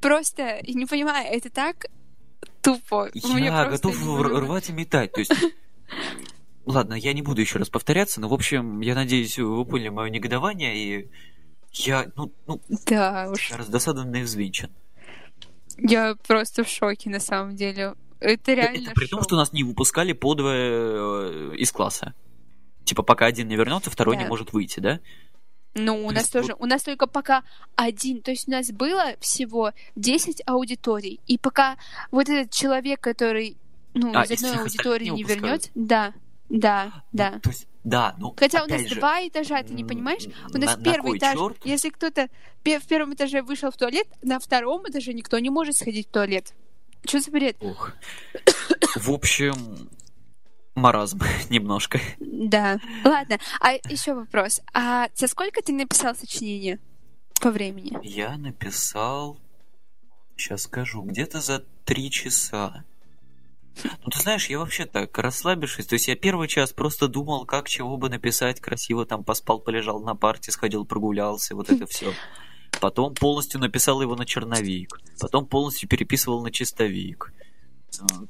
[0.00, 1.86] Просто, я не понимаю, это так
[2.62, 3.10] тупо.
[3.14, 5.12] Я готов рвать и метать.
[5.12, 5.32] То есть
[6.64, 10.10] Ладно, я не буду еще раз повторяться, но, в общем, я надеюсь, вы поняли мое
[10.10, 11.10] негодование, и
[11.72, 13.50] я, ну, ну, да уж.
[13.52, 14.70] раздосадан и взвинчен.
[15.78, 17.94] Я просто в шоке, на самом деле.
[18.20, 22.14] Это реально Это при том, что нас не выпускали подвое э, из класса.
[22.84, 24.22] Типа, пока один не вернется, второй да.
[24.22, 25.00] не может выйти, да?
[25.74, 27.44] Ну, у нас тоже, у нас только пока
[27.76, 31.78] один, то есть у нас было всего 10 аудиторий, и пока
[32.10, 33.56] вот этот человек, который,
[33.94, 36.12] ну, а, из одной аудитории не, не вернется, да,
[36.52, 37.40] да, да.
[37.40, 40.26] То есть, да, ну, Хотя у нас же, два этажа, ты не понимаешь?
[40.52, 41.38] У нас на, первый на этаж.
[41.38, 41.56] Черт?
[41.64, 42.28] Если кто-то
[42.62, 46.52] в первом этаже вышел в туалет, на втором этаже никто не может сходить в туалет.
[47.06, 47.56] Что за бред?
[47.60, 47.92] Ох.
[48.96, 49.88] В общем,
[50.74, 51.98] маразм немножко.
[52.20, 52.78] Да.
[53.02, 54.60] Ладно, а еще вопрос.
[54.74, 56.80] А за сколько ты написал сочинение
[57.40, 57.98] по времени?
[58.02, 59.40] Я написал,
[60.36, 62.84] сейчас скажу, где-то за три часа.
[63.84, 67.68] Ну, ты знаешь, я вообще так, расслабившись, то есть я первый час просто думал, как
[67.68, 72.12] чего бы написать красиво, там поспал, полежал на парте, сходил, прогулялся, вот это все.
[72.80, 77.32] Потом полностью написал его на черновик, потом полностью переписывал на чистовик.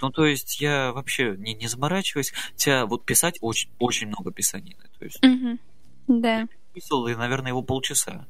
[0.01, 4.91] Ну, то есть я вообще не, не заморачиваюсь, хотя вот писать очень, очень много писанины.
[4.99, 5.59] То есть угу.
[6.09, 6.47] Да.
[6.73, 8.27] Писал, и, наверное, его полчаса.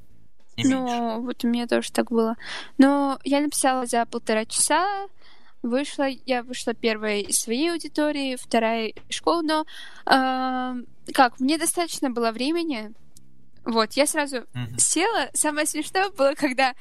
[0.56, 1.20] Не ну, меньше.
[1.20, 2.36] вот у меня тоже так было.
[2.76, 5.08] Но я написала за полтора часа,
[5.62, 9.64] вышла, я вышла первая из своей аудитории, вторая из школы, но
[10.06, 12.92] э, как, мне достаточно было времени,
[13.64, 14.78] вот, я сразу mm-hmm.
[14.78, 15.30] села.
[15.34, 16.74] Самое смешное было, когда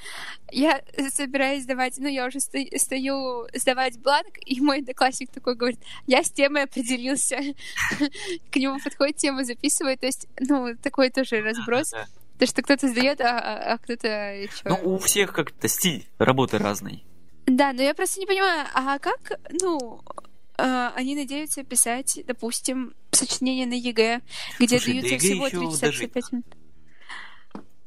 [0.52, 5.80] я собираюсь сдавать, ну, я уже сто, стою сдавать бланк, и мой одноклассник такой говорит,
[6.08, 7.38] я с темой определился.
[8.52, 11.94] К нему подходит тема, записывает, то есть, ну, такой тоже разброс.
[12.40, 14.36] То, что кто-то сдает, а, а, а кто-то...
[14.66, 17.06] Ну, у всех как-то стиль работы разный.
[17.46, 20.02] Да, но я просто не понимаю, а как, ну,
[20.58, 24.22] э, они надеются писать, допустим, сочинение на ЕГЭ,
[24.60, 26.46] где Слушай, даются всего 365 минут.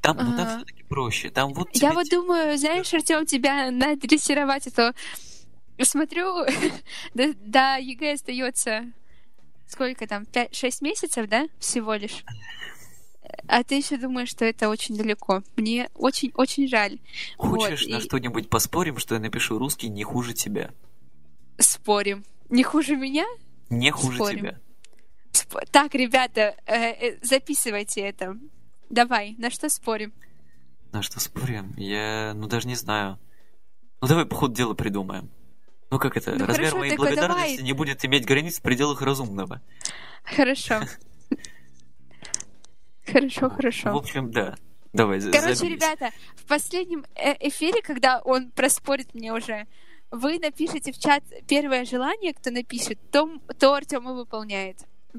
[0.00, 0.56] Там, ну, там а...
[0.56, 1.30] все-таки проще.
[1.30, 4.94] Там вот Я вот думаю, знаешь, Артем, тебя надрессировать, а то
[5.82, 6.44] смотрю,
[7.14, 8.92] до, до ЕГЭ остается
[9.66, 12.24] сколько там, 5-6 месяцев, да, всего лишь?
[13.46, 15.42] А ты еще думаешь, что это очень далеко.
[15.56, 16.98] Мне очень-очень жаль.
[17.36, 18.00] Хочешь вот, на и...
[18.00, 20.70] что-нибудь поспорим, что я напишу русский не хуже тебя?
[21.58, 22.24] Спорим.
[22.48, 23.24] Не хуже меня?
[23.70, 24.38] Не хуже Спорим.
[24.38, 24.60] тебя.
[25.32, 25.56] Сп...
[25.70, 28.36] Так, ребята, э, э, записывайте это.
[28.90, 30.12] Давай, на что спорим?
[30.92, 31.74] На что спорим?
[31.76, 33.18] Я, ну, даже не знаю.
[34.00, 35.30] Ну, давай по ходу дела придумаем.
[35.90, 36.32] Ну, как это?
[36.32, 37.64] Ну, Размер хорошо, моей благодарности давай.
[37.64, 39.60] не будет иметь границ в пределах разумного.
[40.24, 40.82] Хорошо.
[43.12, 43.92] Хорошо, хорошо.
[43.92, 44.56] В общем, да.
[44.92, 45.74] Давай, Короче, забей.
[45.74, 49.66] ребята, в последнем э, эфире, когда он проспорит мне уже,
[50.12, 53.28] вы напишите в чат первое желание, кто напишет, то,
[53.58, 54.78] то Артем и выполняет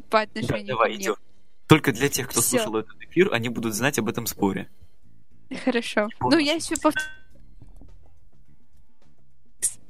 [0.09, 1.03] по отношению да, давай, ко мне.
[1.03, 1.15] Идем.
[1.67, 2.57] Только для тех, кто Всё.
[2.57, 4.69] слушал этот эфир, они будут знать об этом споре.
[5.65, 6.07] Хорошо.
[6.21, 7.05] Ну, я еще повторю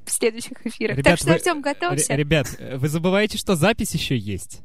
[0.06, 0.98] в следующих эфирах.
[0.98, 2.16] Ребят, так что, вы, Артем, готовься.
[2.16, 4.62] Ребят, вы забываете, что запись еще есть.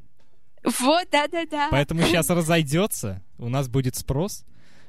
[0.64, 1.68] Вот, да-да-да.
[1.70, 4.44] Поэтому сейчас разойдется, у нас будет спрос.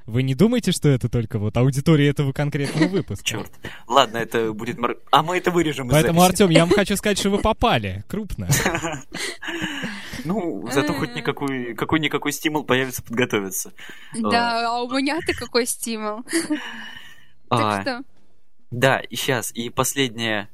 [0.08, 3.24] Вы не думаете, что это только вот аудитория этого конкретного выпуска?
[3.24, 3.52] Черт.
[3.88, 4.78] Ладно, это будет...
[4.80, 6.22] мар- А мы это вырежем из Поэтому.
[6.24, 8.04] Артем, я вам хочу сказать, что вы попали.
[8.08, 8.48] Крупно.
[10.24, 13.74] Ну, зато хоть никакой, какой-никакой стимул появится подготовиться.
[14.14, 16.24] Да, а у меня-то какой стимул.
[17.50, 18.04] А, Так что,
[18.70, 20.48] Да, и сейчас, и последнее,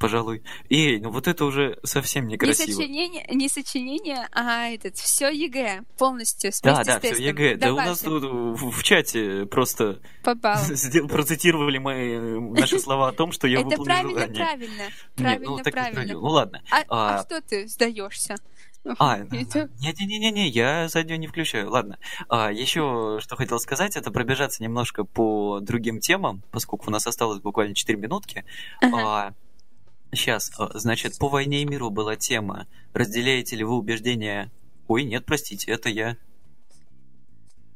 [0.00, 0.42] пожалуй.
[0.70, 2.72] Эй, ну вот это уже совсем не некрасиво.
[2.72, 7.22] сочинение, не сочинение, а этот, все ЕГЭ полностью Да, да, все.
[7.22, 7.56] ЕГЭ.
[7.56, 13.46] Да у нас тут в, чате просто процитировали мы э, наши слова о том, что
[13.46, 14.44] я выполнил правильно, задание.
[14.44, 14.82] правильно.
[15.16, 15.94] Не, Правильно, ну, так и правильно.
[15.94, 16.20] правильно.
[16.20, 16.62] Ну ладно.
[16.70, 18.36] А, А- а что ты сдаешься?
[18.98, 19.18] А,
[19.80, 21.70] не-не-не-не, я заднюю не включаю.
[21.70, 21.98] Ладно.
[22.28, 27.40] А, еще что хотел сказать, это пробежаться немножко по другим темам, поскольку у нас осталось
[27.40, 28.44] буквально 4 минутки.
[28.80, 29.34] Ага.
[30.12, 32.66] Сейчас, значит, по войне и миру была тема.
[32.92, 34.50] Разделяете ли вы убеждения?
[34.88, 36.16] Ой, нет, простите, это я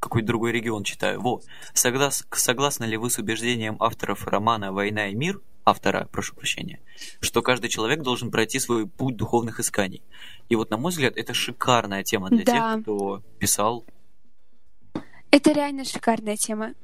[0.05, 1.21] какой-то другой регион читаю.
[1.21, 1.41] Во.
[1.73, 2.25] Соглас...
[2.31, 6.81] Согласны ли вы с убеждением авторов романа «Война и мир», автора, прошу прощения,
[7.21, 10.03] что каждый человек должен пройти свой путь духовных исканий?
[10.51, 12.75] И вот, на мой взгляд, это шикарная тема для Да.
[12.75, 13.87] тех, кто писал.
[15.31, 16.75] Это реально шикарная тема.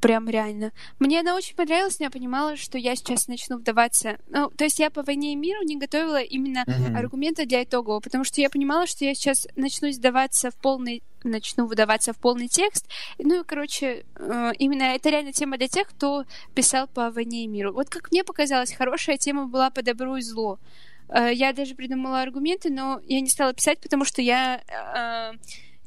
[0.00, 0.72] Прям реально.
[0.98, 4.18] Мне она очень понравилась, но я понимала, что я сейчас начну вдаваться.
[4.28, 6.64] Ну, то есть я по войне и миру не готовила именно
[6.96, 11.66] аргументы для итогового, потому что я понимала, что я сейчас начну сдаваться в полный начну
[11.66, 12.88] выдаваться в полный текст.
[13.18, 16.24] Ну и, короче, э, именно это реально тема для тех, кто
[16.54, 17.72] писал по войне и миру.
[17.72, 20.58] Вот как мне показалось, хорошая тема была по добру и злу.
[21.08, 25.32] Э, Я даже придумала аргументы, но я не стала писать, потому что я э,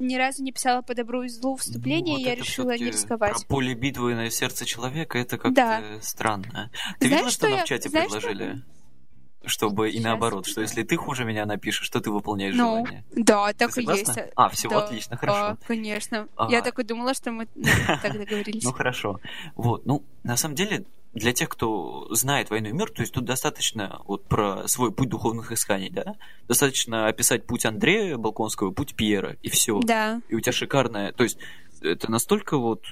[0.02, 2.86] ни разу не писала по добру и злу вступление, Ну, и вот я решила не
[2.86, 3.32] рисковать.
[3.32, 5.82] Про поле битвы на сердце человека это как-то Да.
[6.02, 6.70] странно.
[6.98, 8.62] Ты Знаешь, видела, что что нам я- в чате знаешь, что- предложили?
[9.44, 13.04] Чтобы и наоборот, что если ты хуже меня напишешь, то ты выполняешь Ну, желание.
[13.10, 14.12] да, так и есть.
[14.36, 14.84] А, все, Да.
[14.84, 15.56] отлично, хорошо.
[15.66, 16.28] конечно.
[16.36, 16.48] А.
[16.48, 18.62] Я так и думала, что мы так договорились.
[18.62, 19.18] Ну хорошо.
[19.56, 20.84] Вот, ну, на самом деле,
[21.14, 25.08] для тех, кто знает войну и мир, то есть тут достаточно вот про свой путь
[25.08, 26.14] духовных исканий, да?
[26.48, 29.80] Достаточно описать путь Андрея Балконского, путь Пьера, и все.
[29.80, 30.22] Да.
[30.28, 31.12] И у тебя шикарная.
[31.12, 31.38] То есть,
[31.82, 32.84] это настолько вот.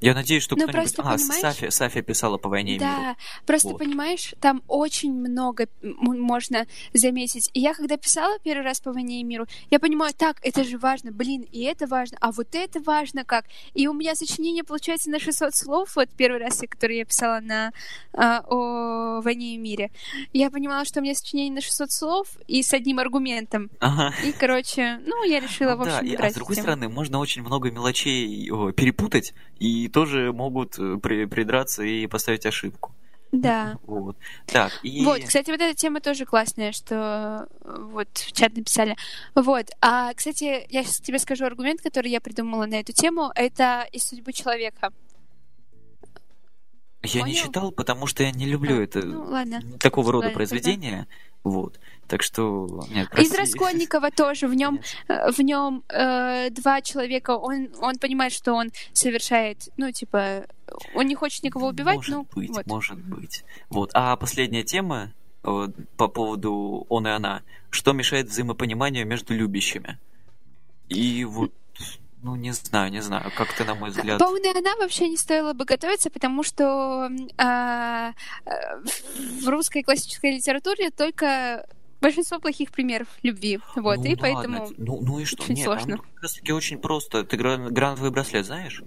[0.00, 0.94] Я надеюсь, что Ну, кто-нибудь.
[0.94, 2.90] просто А, понимаешь- Сафия, Сафия писала по войне и миру.
[2.90, 3.78] Да, просто Вот.
[3.78, 7.50] понимаешь, там очень много можно заметить.
[7.54, 10.78] И я когда писала первый раз по войне и миру, я понимаю, так, это же
[10.78, 13.44] важно, блин, и это важно, а вот это важно как.
[13.74, 17.72] И у меня сочинение получается на 600 слов, вот первый раз, который я писала на
[18.12, 19.90] а, о войне и мире.
[20.32, 23.70] Я понимала, что у меня сочинение на 600 слов и с одним аргументом.
[23.80, 24.14] Ага.
[24.24, 27.18] И, короче, ну, я решила, в Ну да, общем, и- а с другой стороны, можно
[27.18, 32.92] очень много мелочей перепутать, и тоже могут э, при- придраться и поставить ошибку.
[33.32, 33.78] Да.
[33.86, 34.16] Вот.
[34.46, 35.04] Так, и...
[35.04, 38.96] Вот, кстати, вот эта тема тоже классная, что э, вот в чат написали.
[39.34, 39.66] Вот.
[39.80, 43.30] А, кстати, я сейчас тебе скажу аргумент, который я придумала на эту тему.
[43.34, 44.92] Это из судьбы человека.
[47.02, 49.62] Я не читал, потому что я не люблю А, это Ну, ладно.
[49.78, 51.06] такого рода ладно, произведения.
[51.44, 51.78] Вот.
[52.08, 52.84] Так что...
[52.90, 53.32] Нет, Из.
[53.32, 55.32] Раскольникова тоже в нем Конечно.
[55.32, 57.36] в нем э, два человека.
[57.36, 60.46] Он он понимает, что он совершает, ну типа,
[60.94, 62.66] он не хочет никого убивать, Может ну быть, вот.
[62.66, 63.44] может быть.
[63.68, 63.90] Вот.
[63.94, 65.12] А последняя тема
[65.44, 67.42] э, по поводу он и она.
[67.70, 69.98] Что мешает взаимопониманию между любящими?
[70.88, 71.52] И вот,
[72.22, 74.18] ну, не знаю, не знаю, как-то, на мой взгляд...
[74.18, 78.12] По и она вообще не стоило бы готовиться, потому что а,
[78.44, 78.50] э,
[79.42, 81.66] в русской классической литературе только
[82.00, 83.60] большинство плохих примеров любви.
[83.76, 85.42] Вот, ну, и ладно, поэтому, Ну, ну и что?
[85.42, 85.96] очень Нет, сложно.
[85.96, 87.24] там как раз-таки очень просто.
[87.24, 88.82] Ты гран- грановый браслет знаешь?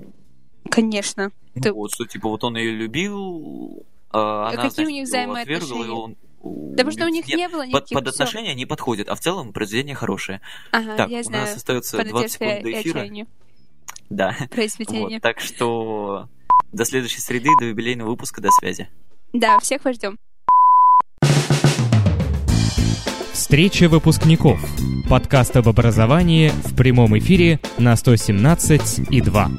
[0.70, 1.32] конечно.
[1.56, 5.24] Ну, Ты- Вот, что, типа, вот он ее любил, а она, какие у значит, них
[5.24, 5.92] его отвергла, и взаимоотношения?
[5.92, 6.16] он...
[6.44, 7.96] Да потому что у них Нет, не было под, никаких...
[7.98, 8.24] под всё.
[8.24, 10.42] отношения не подходит, а в целом произведение хорошее.
[10.72, 11.46] Ага, так, я у знаю.
[11.46, 12.98] нас остается По 20 надежде секунд до и эфира.
[13.00, 13.28] отчаянию.
[14.10, 14.36] Да.
[14.50, 15.18] Произведение.
[15.18, 16.28] Вот, так что
[16.72, 18.90] до следующей среды, до юбилейного выпуска, до связи.
[19.34, 20.18] Да, всех вас ждем.
[23.34, 24.64] Встреча выпускников.
[25.10, 29.52] Подкаст об образовании в прямом эфире на 117 и 2.